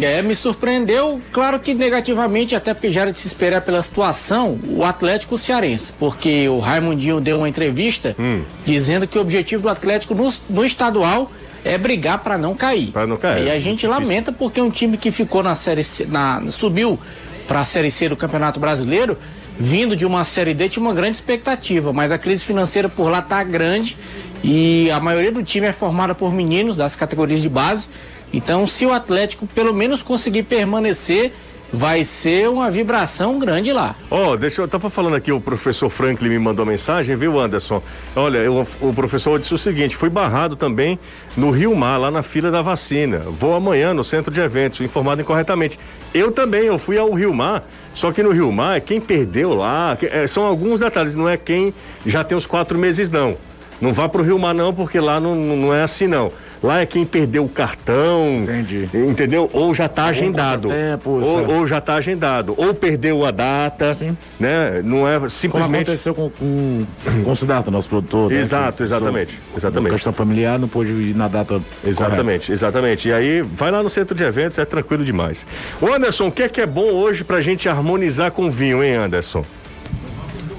[0.01, 4.59] É, me surpreendeu, claro que negativamente, até porque já era de se esperar pela situação,
[4.67, 8.41] o Atlético Cearense, porque o Raimundinho deu uma entrevista Hum.
[8.65, 11.31] dizendo que o objetivo do Atlético no, no estadual
[11.63, 12.91] é brigar para não cair.
[12.91, 13.89] Pra não cair, E a gente difícil.
[13.89, 16.99] lamenta porque um time que ficou na série C, na, subiu
[17.47, 19.17] para a série C do Campeonato Brasileiro,
[19.59, 23.21] vindo de uma série D tinha uma grande expectativa, mas a crise financeira por lá
[23.21, 23.97] tá grande
[24.43, 27.87] e a maioria do time é formada por meninos das categorias de base.
[28.31, 31.31] Então, se o Atlético pelo menos conseguir permanecer,
[31.71, 33.95] vai ser uma vibração grande lá.
[34.09, 34.67] Ó, deixa eu.
[34.67, 37.81] Tava falando aqui, o professor Franklin me mandou mensagem, viu, Anderson?
[38.15, 40.97] Olha, eu- o professor disse o seguinte: fui barrado também
[41.35, 43.19] no Rio Mar, lá na fila da vacina.
[43.19, 45.77] Vou amanhã no centro de eventos, informado incorretamente.
[46.13, 47.63] Eu também, eu fui ao Rio Mar,
[47.93, 49.97] só que no Rio Mar é quem perdeu lá.
[50.01, 51.73] é, são alguns detalhes, não é quem
[52.05, 53.37] já tem os quatro meses, não.
[53.79, 56.31] Não vá pro Rio Mar, não, porque lá não, não é assim, não.
[56.61, 58.43] Lá é quem perdeu o cartão.
[58.43, 58.89] Entendi.
[58.93, 59.49] Entendeu?
[59.53, 60.69] Ou já tá agendado.
[60.69, 62.53] contratempo, ou, ou já tá agendado.
[62.57, 63.93] Ou perdeu a data.
[63.93, 64.17] Sim.
[64.39, 64.81] Né?
[64.83, 65.83] Não é Como simplesmente.
[65.83, 66.85] aconteceu com, com,
[67.23, 68.31] com o Siddhartha, nosso produtor.
[68.31, 68.39] né?
[68.39, 69.93] Exato, exatamente, exatamente.
[69.93, 73.07] questão familiar, não pôde ir na data Exatamente, exatamente.
[73.07, 75.45] E aí, vai lá no centro de eventos, é tranquilo demais.
[75.81, 78.95] O Anderson, o que é que é bom hoje pra gente harmonizar com vinho, hein,
[78.95, 79.45] Anderson?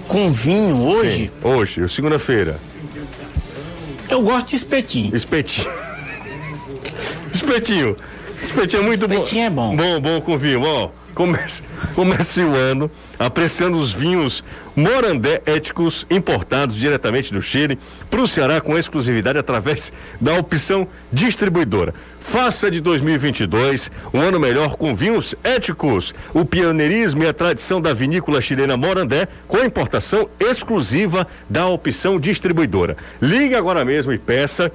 [0.07, 2.57] Com vinho hoje, Sim, hoje, segunda-feira.
[4.09, 5.15] eu gosto de espetinho.
[5.15, 5.69] Espetinho.
[7.33, 7.97] Espetinho.
[8.43, 9.77] Espetinho é muito Espetinho é bom.
[9.77, 10.63] Bom, bom com vinho.
[10.63, 11.63] Ó, comece,
[11.95, 14.45] comece o ano apreciando os vinhos
[14.77, 17.77] Morandé éticos importados diretamente do Chile
[18.09, 21.93] para o Ceará com exclusividade através da opção distribuidora.
[22.21, 26.15] Faça de 2022 um ano melhor com vinhos éticos.
[26.33, 32.97] O pioneirismo e a tradição da vinícola chilena Morandé com importação exclusiva da opção distribuidora.
[33.21, 34.71] Ligue agora mesmo e peça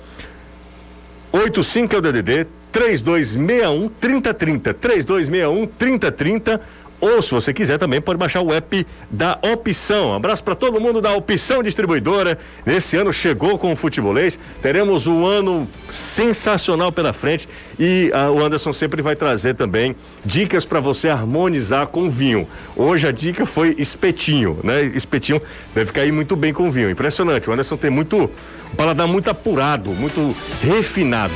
[1.34, 6.62] 85 é o DDD 3261 3030 3261 3030
[7.02, 10.16] ou se você quiser também pode baixar o app da Opção.
[10.16, 12.40] Abraço para todo mundo da Opção Distribuidora.
[12.66, 14.40] Nesse ano chegou com o futebolês.
[14.62, 20.64] Teremos um ano sensacional pela frente e ah, o Anderson sempre vai trazer também dicas
[20.64, 22.48] para você harmonizar com vinho.
[22.74, 24.84] Hoje a dica foi espetinho, né?
[24.84, 25.42] Espetinho
[25.76, 26.90] deve cair muito bem com vinho.
[26.90, 27.50] Impressionante.
[27.50, 28.32] O Anderson tem muito
[28.63, 31.34] um paladar muito apurado, muito refinado.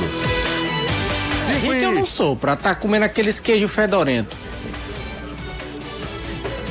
[1.60, 4.36] Rico eu não sou, pra estar comendo aqueles queijos fedorento.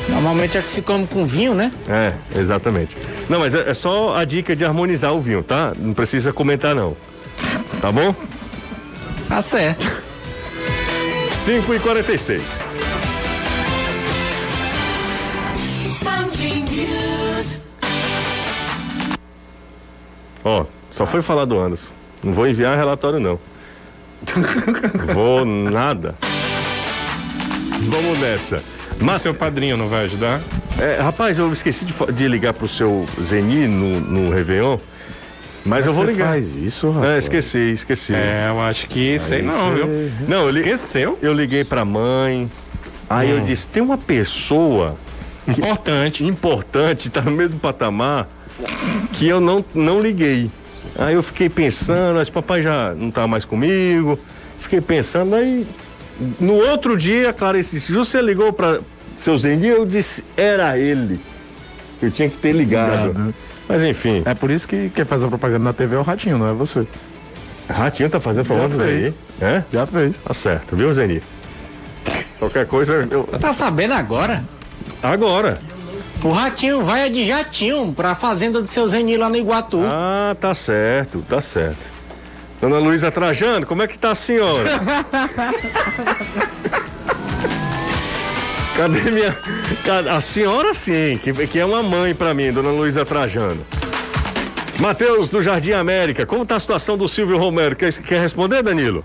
[0.07, 1.71] Normalmente é que se come com vinho, né?
[1.89, 2.95] É, exatamente.
[3.29, 5.73] Não, mas é, é só a dica de harmonizar o vinho, tá?
[5.77, 6.95] Não precisa comentar, não.
[7.81, 8.15] Tá bom?
[9.27, 9.85] Tá certo.
[11.45, 12.41] 5 e 46
[20.43, 21.89] Ó, só foi falar do Anderson.
[22.23, 23.39] Não vou enviar relatório, não.
[25.13, 26.15] vou nada.
[27.81, 28.61] Vamos nessa.
[28.99, 30.41] Mas, Seu padrinho não vai ajudar?
[30.79, 34.77] é, rapaz, eu esqueci de, de ligar pro seu Zeni no, no Réveillon.
[35.65, 36.29] Mas eu vou Você ligar.
[36.29, 37.23] faz isso, É, rapaz?
[37.25, 38.13] esqueci, esqueci.
[38.15, 39.85] É, eu acho que sei não, viu?
[40.27, 41.19] Não, eu, li- Esqueceu?
[41.21, 42.49] eu liguei pra mãe.
[43.09, 43.37] Aí Hum.
[43.39, 44.95] eu disse: tem uma pessoa
[45.47, 46.23] Importante.
[46.25, 48.27] importante, tá no mesmo patamar,
[49.13, 50.49] que eu não, não liguei.
[50.97, 54.19] Aí eu fiquei pensando, mas papai já não tá mais comigo.
[54.59, 55.67] Fiquei pensando, aí
[56.39, 58.79] no outro dia, Clarice disse, você ligou pra,
[59.15, 61.19] seu Zeni, eu disse, era ele.
[62.01, 63.07] Eu tinha que ter ligado.
[63.09, 63.35] Ligado.
[63.67, 66.37] Mas enfim, É por isso que quem faz a propaganda na TV é o Ratinho,
[66.37, 66.87] não é você.
[67.69, 69.01] Ratinho tá fazendo propaganda aí.
[69.01, 69.15] fez.
[69.41, 69.63] É?
[69.71, 70.17] Já fez.
[70.17, 71.21] Tá certo, viu, Zeni?
[72.39, 73.23] Qualquer coisa, eu...
[73.23, 74.43] Tá sabendo agora?
[75.03, 75.59] agora.
[76.23, 79.81] O Ratinho vai de jatinho pra fazenda do seu Zeni lá no Iguatu.
[79.85, 81.97] Ah, tá certo, tá certo.
[82.59, 84.69] Dona Luísa Trajano, como é que tá a senhora?
[88.75, 89.37] Cadê minha.
[90.13, 93.65] A senhora sim, que, que é uma mãe pra mim, Dona Luísa Trajano.
[94.79, 97.75] Matheus do Jardim América, como tá a situação do Silvio Romero?
[97.75, 99.03] Quer, quer responder, Danilo?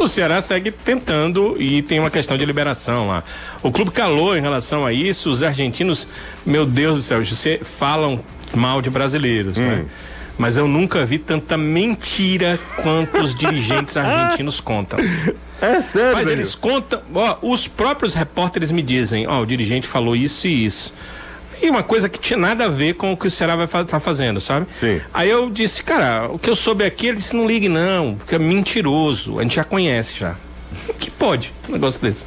[0.00, 3.22] O Ceará segue tentando e tem uma questão de liberação lá.
[3.62, 5.30] O clube calou em relação a isso.
[5.30, 6.08] Os argentinos,
[6.44, 8.24] meu Deus do céu, você falam
[8.54, 9.84] mal de brasileiros, né?
[10.38, 14.98] Mas eu nunca vi tanta mentira quanto os dirigentes argentinos contam.
[15.60, 20.16] É sério, Mas eles contam, ó, os próprios repórteres me dizem, ó, o dirigente falou
[20.16, 20.94] isso e isso.
[21.62, 23.84] E uma coisa que tinha nada a ver com o que o Ceará vai estar
[23.84, 24.66] tá fazendo, sabe?
[24.78, 25.00] Sim.
[25.12, 28.34] Aí eu disse, cara, o que eu soube aqui, ele disse, não ligue não, porque
[28.34, 30.34] é mentiroso, a gente já conhece já.
[30.98, 32.24] Que pode, um negócio desse.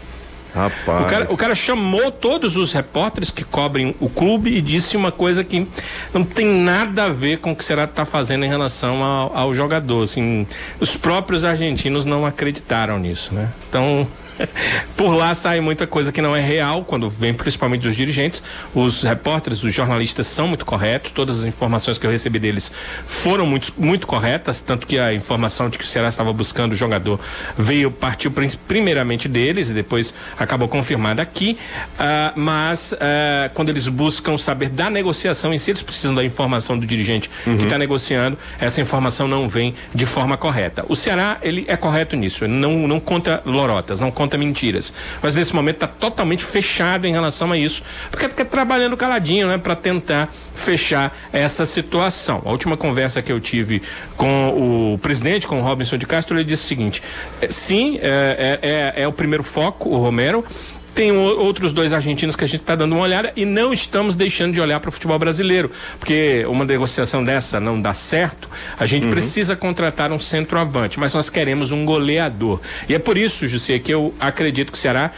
[0.54, 1.02] Rapaz.
[1.02, 5.12] O cara, o cara chamou todos os repórteres que cobrem o clube e disse uma
[5.12, 5.68] coisa que
[6.14, 9.36] não tem nada a ver com o que o Ceará está fazendo em relação ao,
[9.36, 10.04] ao jogador.
[10.04, 10.46] Assim,
[10.80, 13.50] os próprios argentinos não acreditaram nisso, né?
[13.68, 14.08] Então,
[14.96, 18.44] por lá sai muita coisa que não é real, quando vem principalmente dos dirigentes.
[18.74, 22.72] Os repórteres, os jornalistas são muito corretos, todas as informações que eu recebi deles
[23.06, 26.76] foram muito, muito corretas, tanto que a informação de que o Ceará estava buscando o
[26.76, 27.20] jogador
[27.58, 28.32] veio, partiu
[28.68, 31.58] primeiramente deles e depois acabou confirmada aqui.
[31.98, 36.78] Ah, mas ah, quando eles buscam saber da negociação em si, eles precisam da informação
[36.78, 40.86] do dirigente que está negociando, essa informação não vem de forma correta.
[40.88, 44.94] O Ceará, ele é correto nisso, ele não, não conta lorotas, não conta mentiras.
[45.22, 49.58] Mas nesse momento está totalmente fechado em relação a isso, porque está trabalhando caladinho, né,
[49.58, 52.42] para tentar fechar essa situação.
[52.46, 53.82] A última conversa que eu tive
[54.16, 57.02] com o presidente, com o Robinson de Castro, ele disse o seguinte:
[57.42, 58.70] eh, sim, é, é,
[59.00, 60.46] é- é o primeiro foco, o Romero.
[60.94, 64.54] Tem outros dois argentinos que a gente está dando uma olhada e não estamos deixando
[64.54, 69.08] de olhar para o futebol brasileiro, porque uma negociação dessa não dá certo, a gente
[69.08, 72.60] precisa contratar um centroavante, mas nós queremos um goleador.
[72.88, 75.12] E é por isso, José, que eu acredito que o Ceará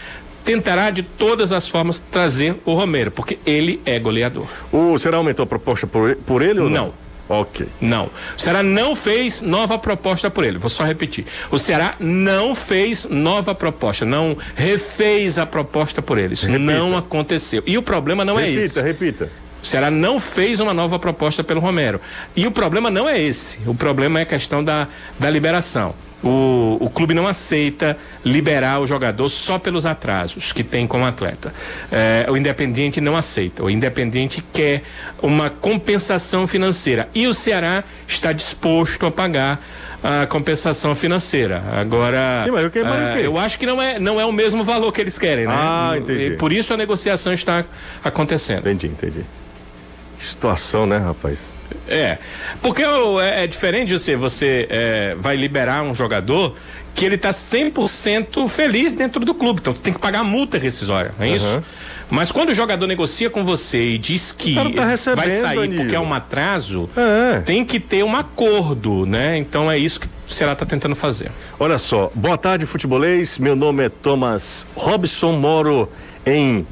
[0.46, 4.48] tentará de todas as formas trazer o Romero, porque ele é goleador.
[4.72, 6.86] O Será aumentou a proposta por, por ele ou não?
[6.86, 7.05] Não.
[7.28, 7.68] Ok.
[7.82, 8.10] Não.
[8.38, 10.58] O Ceará não fez nova proposta por ele.
[10.58, 11.26] Vou só repetir.
[11.50, 16.34] O Ceará não fez nova proposta, não refez a proposta por ele.
[16.34, 16.64] Isso Repita.
[16.64, 17.64] não aconteceu.
[17.66, 18.82] E o problema não é repita, esse.
[18.82, 19.30] repita.
[19.62, 22.00] O Ceará não fez uma nova proposta pelo Romero.
[22.36, 23.60] E o problema não é esse.
[23.66, 25.96] O problema é a questão da, da liberação.
[26.26, 31.54] O, o clube não aceita liberar o jogador só pelos atrasos que tem como atleta.
[31.92, 33.64] É, o Independiente não aceita.
[33.64, 34.82] O Independiente quer
[35.22, 37.08] uma compensação financeira.
[37.14, 39.64] E o Ceará está disposto a pagar
[40.04, 41.64] a compensação financeira.
[41.80, 42.80] Agora, Sim, mas eu quê?
[43.24, 45.54] eu acho que não é, não é o mesmo valor que eles querem, né?
[45.56, 46.28] Ah, entendi.
[46.28, 47.64] E por isso a negociação está
[48.04, 48.60] acontecendo.
[48.60, 49.26] Entendi, entendi.
[50.18, 51.55] Que situação, né, rapaz?
[51.88, 52.18] É,
[52.62, 56.56] porque é, é diferente de você, você é, vai liberar um jogador
[56.94, 60.58] que ele tá 100% feliz dentro do clube, então você tem que pagar a multa
[60.58, 61.62] rescisória, é isso?
[62.10, 65.76] Mas quando o jogador negocia com você e diz que tá vai sair Danilo.
[65.82, 67.40] porque é um atraso, É.
[67.40, 69.38] tem que ter um acordo, né?
[69.38, 71.32] Então é isso que o Ceará tá tentando fazer.
[71.60, 73.40] Olha só, boa tarde, futebolês.
[73.40, 75.92] Meu nome é Thomas Robson, moro
[76.26, 76.66] em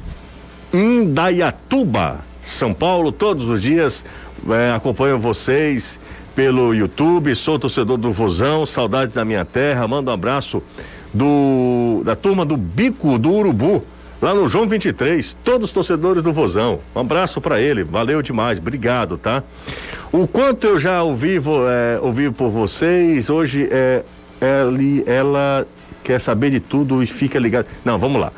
[0.72, 3.10] Indaiatuba, São Paulo.
[3.10, 4.04] Todos os dias
[4.50, 5.98] eh, acompanho vocês
[6.34, 7.34] pelo YouTube.
[7.34, 9.86] Sou torcedor do Vozão, saudades da minha terra.
[9.86, 10.62] Mando um abraço
[11.12, 13.84] do da turma do Bico do Urubu.
[14.20, 16.80] Lá no João 23, todos os torcedores do Vozão.
[16.94, 19.42] Um abraço para ele, valeu demais, obrigado, tá?
[20.10, 24.02] O quanto eu já ouvi, é, ouvi por vocês, hoje é,
[24.40, 25.66] ele, ela
[26.02, 27.66] quer saber de tudo e fica ligado.
[27.84, 28.32] Não, vamos lá.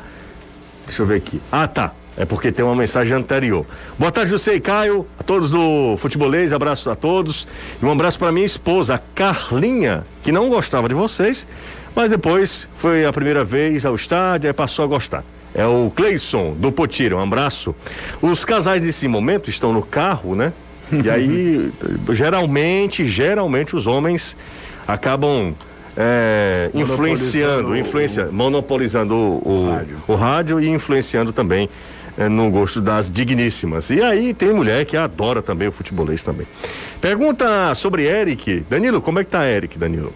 [0.85, 1.39] Deixa eu ver aqui.
[1.51, 1.93] Ah, tá.
[2.17, 3.63] É porque tem uma mensagem anterior.
[3.97, 7.47] Boa tarde, José e Caio, a todos do Futebolês, abraço a todos.
[7.81, 11.47] E um abraço para minha esposa, a Carlinha, que não gostava de vocês,
[11.95, 15.23] mas depois foi a primeira vez ao estádio e passou a gostar.
[15.53, 17.75] É o Cleison, do Potira, um abraço.
[18.21, 20.51] Os casais nesse momento estão no carro, né?
[20.91, 21.71] E aí,
[22.13, 24.35] geralmente, geralmente os homens
[24.87, 25.53] acabam
[25.95, 29.97] é, influenciando, Monopolizando influencia, monopolizando o, o- rádio.
[30.07, 31.69] o rádio e influenciando também
[32.17, 33.89] eh, no gosto das digníssimas.
[33.89, 36.47] E aí tem mulher que adora também o futebolês também.
[36.99, 38.65] Pergunta sobre Eric.
[38.69, 40.13] Danilo, como é que tá Eric, Danilo?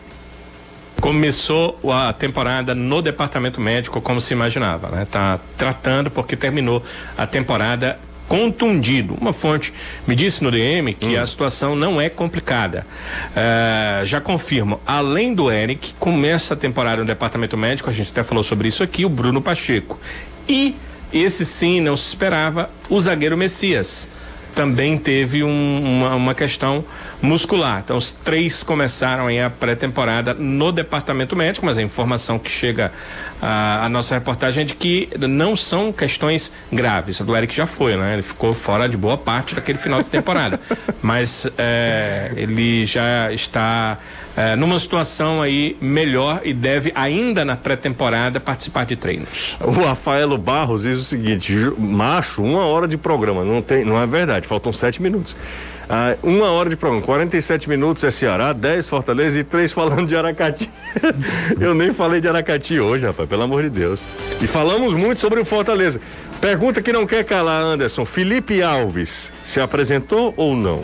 [1.01, 5.07] começou a temporada no departamento médico como se imaginava, né?
[5.09, 6.83] Tá tratando porque terminou
[7.17, 7.97] a temporada
[8.27, 9.17] contundido.
[9.19, 9.73] Uma fonte
[10.07, 11.21] me disse no DM que hum.
[11.21, 12.85] a situação não é complicada.
[13.31, 18.23] Uh, já confirmo, além do Eric, começa a temporada no departamento médico, a gente até
[18.23, 19.99] falou sobre isso aqui, o Bruno Pacheco.
[20.47, 20.75] E
[21.13, 24.07] esse sim não se esperava, o zagueiro Messias
[24.55, 26.83] também teve um, uma, uma, questão
[27.21, 27.81] muscular.
[27.83, 32.91] Então, os três começaram aí a pré-temporada no departamento médico, mas a informação que chega
[33.41, 37.21] à, nossa reportagem é de que não são questões graves.
[37.21, 38.13] A do Eric já foi, né?
[38.13, 40.59] Ele ficou fora de boa parte daquele final de temporada.
[41.01, 43.97] mas é, ele já está
[44.35, 49.57] é, numa situação aí melhor e deve ainda na pré-temporada participar de treinos.
[49.59, 54.07] O Rafaelo Barros diz o seguinte: macho, uma hora de programa, não tem, não é
[54.07, 55.35] verdade, faltam sete minutos.
[55.93, 60.15] Ah, uma hora de programa, 47 minutos é Ceará, 10 Fortaleza e três falando de
[60.15, 60.69] Aracati.
[61.59, 63.99] Eu nem falei de Aracati hoje, rapaz, pelo amor de Deus.
[64.41, 65.99] E falamos muito sobre o Fortaleza.
[66.39, 68.05] Pergunta que não quer calar, Anderson.
[68.05, 70.81] Felipe Alves se apresentou ou não?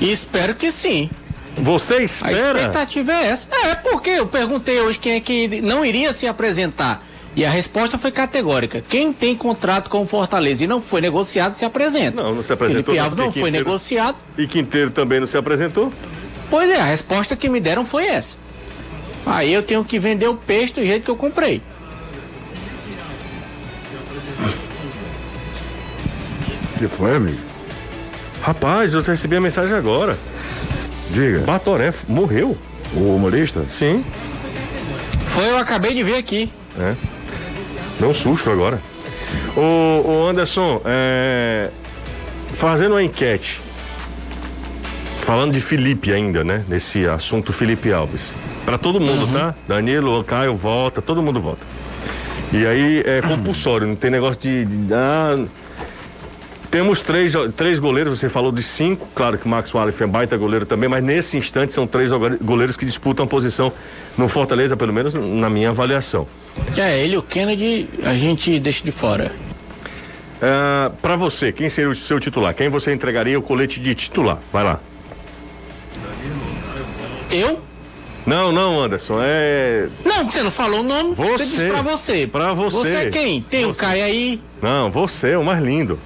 [0.00, 1.08] Espero que sim.
[1.56, 2.34] Você espera?
[2.34, 3.48] A expectativa é essa.
[3.66, 7.04] É, porque eu perguntei hoje quem é que não iria se apresentar.
[7.34, 8.82] E a resposta foi categórica.
[8.88, 12.22] Quem tem contrato com o Fortaleza e não foi negociado se apresenta.
[12.22, 12.94] Não, não se apresentou.
[12.94, 14.16] Felipe Alves não foi Quinteiro, negociado.
[14.38, 15.92] E Quinteiro também não se apresentou?
[16.48, 18.38] Pois é, a resposta que me deram foi essa.
[19.26, 21.60] Aí eu tenho que vender o peixe do jeito que eu comprei.
[26.78, 27.38] que foi, amigo?
[28.42, 30.16] Rapaz, eu recebi a mensagem agora.
[31.10, 31.40] Diga.
[31.40, 32.56] Batoré morreu.
[32.94, 33.64] O humorista?
[33.68, 34.04] Sim.
[35.26, 36.50] Foi, eu acabei de ver aqui.
[36.78, 36.94] É.
[37.98, 38.80] Deu um susto agora.
[39.56, 39.60] O,
[40.08, 41.70] o Anderson, é,
[42.54, 43.60] fazendo uma enquete,
[45.20, 46.64] falando de Felipe ainda, né?
[46.68, 48.32] Nesse assunto Felipe Alves.
[48.64, 49.32] Para todo mundo, uhum.
[49.32, 49.54] tá?
[49.66, 51.66] Danilo, Caio, volta, todo mundo volta.
[52.52, 54.64] E aí é compulsório, não tem negócio de.
[54.64, 55.36] de ah,
[56.76, 60.36] temos três, três goleiros, você falou de cinco, claro que o Max Wallace é baita
[60.36, 63.72] goleiro também, mas nesse instante são três goleiros que disputam a posição
[64.14, 66.28] no Fortaleza, pelo menos na minha avaliação.
[66.76, 69.32] É, ele e o Kennedy a gente deixa de fora.
[70.42, 72.52] É, para você, quem seria o seu titular?
[72.52, 74.38] Quem você entregaria o colete de titular?
[74.52, 74.78] Vai lá.
[77.30, 77.58] Eu?
[78.26, 79.88] Não, não, Anderson, é.
[80.04, 81.14] Não, você não falou o nome.
[81.14, 82.26] Você, você disse pra você.
[82.26, 82.76] Pra você.
[82.76, 83.40] Você é quem?
[83.40, 83.70] Tem você.
[83.70, 84.42] o Caio aí?
[84.60, 85.98] Não, você é o mais lindo.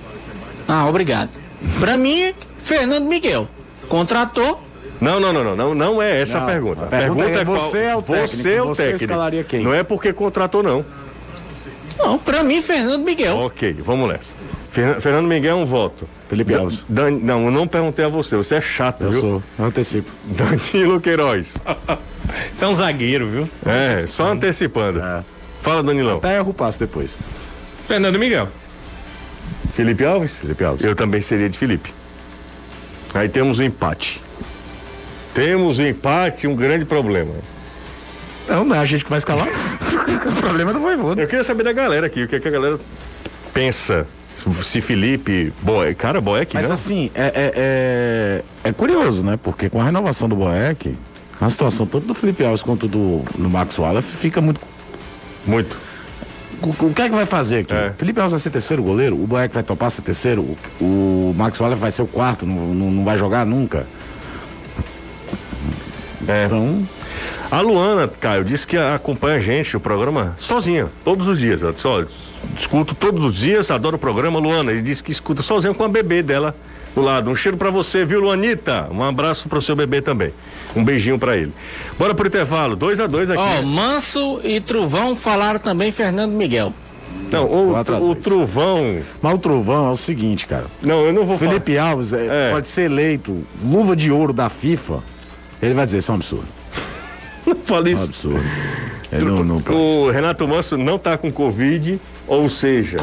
[0.70, 1.36] Ah, obrigado.
[1.80, 3.48] Para mim, Fernando Miguel.
[3.88, 4.62] Contratou.
[5.00, 6.84] Não, não, não, não, não, é essa não, a pergunta.
[6.84, 8.28] A pergunta, pergunta é, é você é o técnico.
[8.28, 9.04] Você é o você técnico.
[9.04, 9.64] escalaria quem?
[9.64, 10.84] Não é porque contratou não.
[11.98, 13.38] Não, para mim Fernando Miguel.
[13.40, 14.32] OK, vamos nessa.
[14.70, 16.08] Fernando Miguel é um voto.
[16.28, 16.84] Felipe Alves.
[16.88, 19.20] Dan, não, eu não perguntei a você, você é chato, eu viu?
[19.20, 20.08] sou, eu antecipo.
[20.24, 21.54] Danilo Queiroz.
[22.52, 23.48] Você é um zagueiro, viu?
[23.66, 25.00] É, só antecipando.
[25.00, 25.24] É.
[25.62, 26.18] Fala, Danilão.
[26.18, 27.16] Até erro o passo depois.
[27.88, 28.48] Fernando Miguel.
[29.72, 30.36] Felipe Alves?
[30.36, 30.84] Felipe Alves.
[30.84, 31.92] Eu também seria de Felipe.
[33.14, 34.20] Aí temos um empate.
[35.34, 37.32] Temos um empate, um grande problema.
[38.48, 39.46] Não, não é a gente que vai escalar.
[40.26, 41.22] o problema é do Voivoda.
[41.22, 42.78] Eu queria saber da galera aqui, o que, é que a galera
[43.52, 44.06] pensa.
[44.62, 45.52] Se Felipe.
[45.60, 46.72] Boé, cara, Boeck, Mas não.
[46.72, 49.38] assim, é, é, é, é, curioso, né?
[49.40, 50.96] Porque com a renovação do Boeck,
[51.38, 54.60] a situação tanto do Felipe Alves quanto do, do Max Wallace fica muito.
[55.46, 55.89] Muito
[56.62, 57.72] o, que é que vai fazer aqui?
[57.72, 57.92] É.
[57.96, 61.58] Felipe Alves vai ser terceiro goleiro, o Boeck vai topar ser terceiro, o, o Max
[61.58, 63.86] Wallace vai ser o quarto, não, não, não vai jogar nunca.
[66.28, 66.46] É.
[66.46, 66.86] Então.
[67.50, 71.62] A Luana, Caio, disse que acompanha a gente, o programa, sozinha, todos os dias.
[71.62, 72.06] Ela disse, olha,
[72.56, 74.38] escuto todos os dias, adoro o programa.
[74.38, 76.54] Luana, ele disse que escuta sozinha com a bebê dela
[76.94, 77.30] do lado.
[77.30, 78.88] Um cheiro para você, viu, Luanita?
[78.90, 80.32] Um abraço pro seu bebê também.
[80.74, 81.52] Um beijinho para ele.
[81.98, 83.40] Bora pro intervalo, 2 a 2 aqui.
[83.40, 86.72] Ó, oh, Manso e Truvão falaram também Fernando Miguel.
[87.30, 89.00] Não, o, o Truvão.
[89.20, 90.66] Mas o Truvão é o seguinte, cara.
[90.82, 91.90] Não, eu não vou Felipe falar.
[91.90, 92.50] Alves é, é.
[92.52, 95.00] pode ser eleito luva de ouro da FIFA.
[95.62, 96.48] Ele vai dizer, isso é um absurdo.
[97.46, 98.00] não fala isso.
[98.00, 98.40] É um absurdo.
[99.24, 102.98] Não, não o Renato Manso não tá com Covid, ou seja,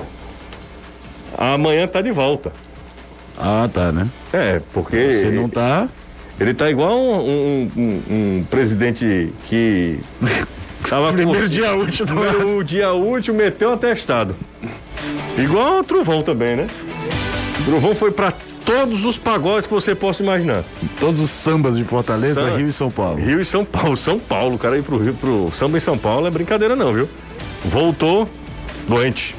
[1.38, 2.54] amanhã tá de volta.
[3.38, 4.08] Ah, tá, né?
[4.34, 5.20] É, porque.
[5.20, 5.88] Você não tá.
[6.40, 10.00] Ele tá igual um, um, um, um presidente que.
[10.88, 11.50] Tava Primeiro com...
[11.50, 12.06] dia útil.
[12.58, 14.36] O dia útil meteu atestado.
[15.38, 16.68] Igual o Trovão também, né?
[17.60, 18.32] O Trovão foi para
[18.64, 20.64] todos os pagodes que você possa imaginar.
[21.00, 22.58] Todos os sambas de Fortaleza, Sam...
[22.58, 23.18] Rio e São Paulo.
[23.18, 23.98] Rio e São Paulo.
[23.98, 27.10] São Paulo, cara, ir pro Rio, pro samba em São Paulo é brincadeira não, viu?
[27.66, 28.30] Voltou
[28.88, 29.36] doente.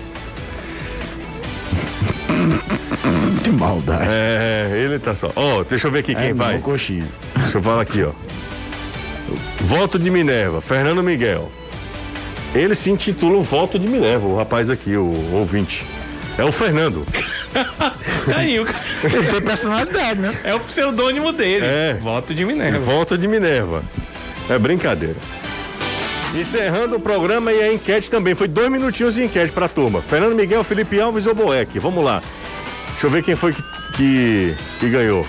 [3.59, 4.05] Maldade.
[4.09, 5.31] É, ele tá só.
[5.35, 6.59] Ó, oh, deixa eu ver aqui quem é, vai.
[6.59, 7.07] Coxinha.
[7.37, 8.13] Deixa eu falar aqui, ó.
[9.61, 11.51] Voto de Minerva, Fernando Miguel.
[12.55, 15.85] Ele se intitula o Voto de Minerva, o rapaz aqui, o ouvinte.
[16.39, 17.05] É o Fernando.
[18.29, 18.67] Tá aí, o...
[19.03, 20.39] Ele tem personalidade, né?
[20.45, 21.65] é o pseudônimo dele.
[21.65, 21.99] É.
[22.01, 22.79] Voto de Minerva.
[22.79, 23.83] Volta de Minerva.
[24.51, 25.17] É brincadeira.
[26.35, 28.35] Encerrando o programa e a enquete também.
[28.35, 30.03] Foi dois minutinhos de enquete pra turma.
[30.03, 31.79] Fernando Miguel, Felipe Alves ou Boeck?
[31.79, 32.23] Vamos lá.
[32.99, 33.63] Deixa eu ver quem foi que,
[33.95, 35.25] que, que ganhou.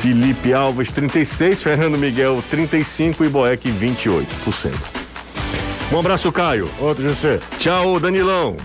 [0.00, 4.72] Felipe Alves, 36, Fernando Miguel, 35 e Boeck, 28%.
[5.92, 6.70] Um abraço, Caio.
[6.78, 7.38] Outro, José.
[7.58, 8.56] Tchau, Danilão.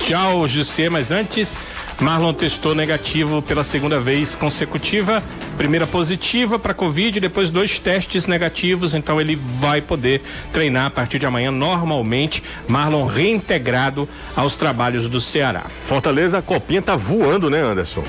[0.00, 0.88] Tchau, José.
[0.88, 1.56] Mas antes,
[2.00, 5.22] Marlon testou negativo pela segunda vez consecutiva.
[5.56, 8.94] Primeira positiva para Covid, depois dois testes negativos.
[8.94, 10.22] Então ele vai poder
[10.52, 12.42] treinar a partir de amanhã normalmente.
[12.66, 15.64] Marlon reintegrado aos trabalhos do Ceará.
[15.86, 18.02] Fortaleza, a copinha tá voando, né, Anderson?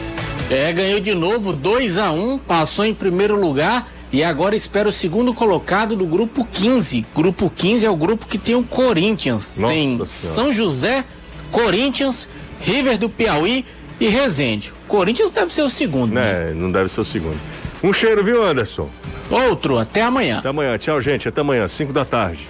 [0.49, 4.91] É, ganhou de novo 2 a 1 passou em primeiro lugar e agora espera o
[4.91, 7.05] segundo colocado do grupo 15.
[7.15, 9.55] Grupo 15 é o grupo que tem o Corinthians.
[9.57, 10.07] Nossa tem Senhora.
[10.07, 11.03] São José,
[11.51, 12.27] Corinthians,
[12.63, 13.65] River do Piauí
[13.99, 14.73] e Resende.
[14.87, 16.21] Corinthians deve ser o segundo, né?
[16.45, 17.39] Né, não deve ser o segundo.
[17.83, 18.89] Um cheiro, viu, Anderson?
[19.29, 20.39] Outro, até amanhã.
[20.39, 20.77] Até amanhã.
[20.77, 21.27] Tchau, gente.
[21.27, 22.47] Até amanhã, 5 da tarde.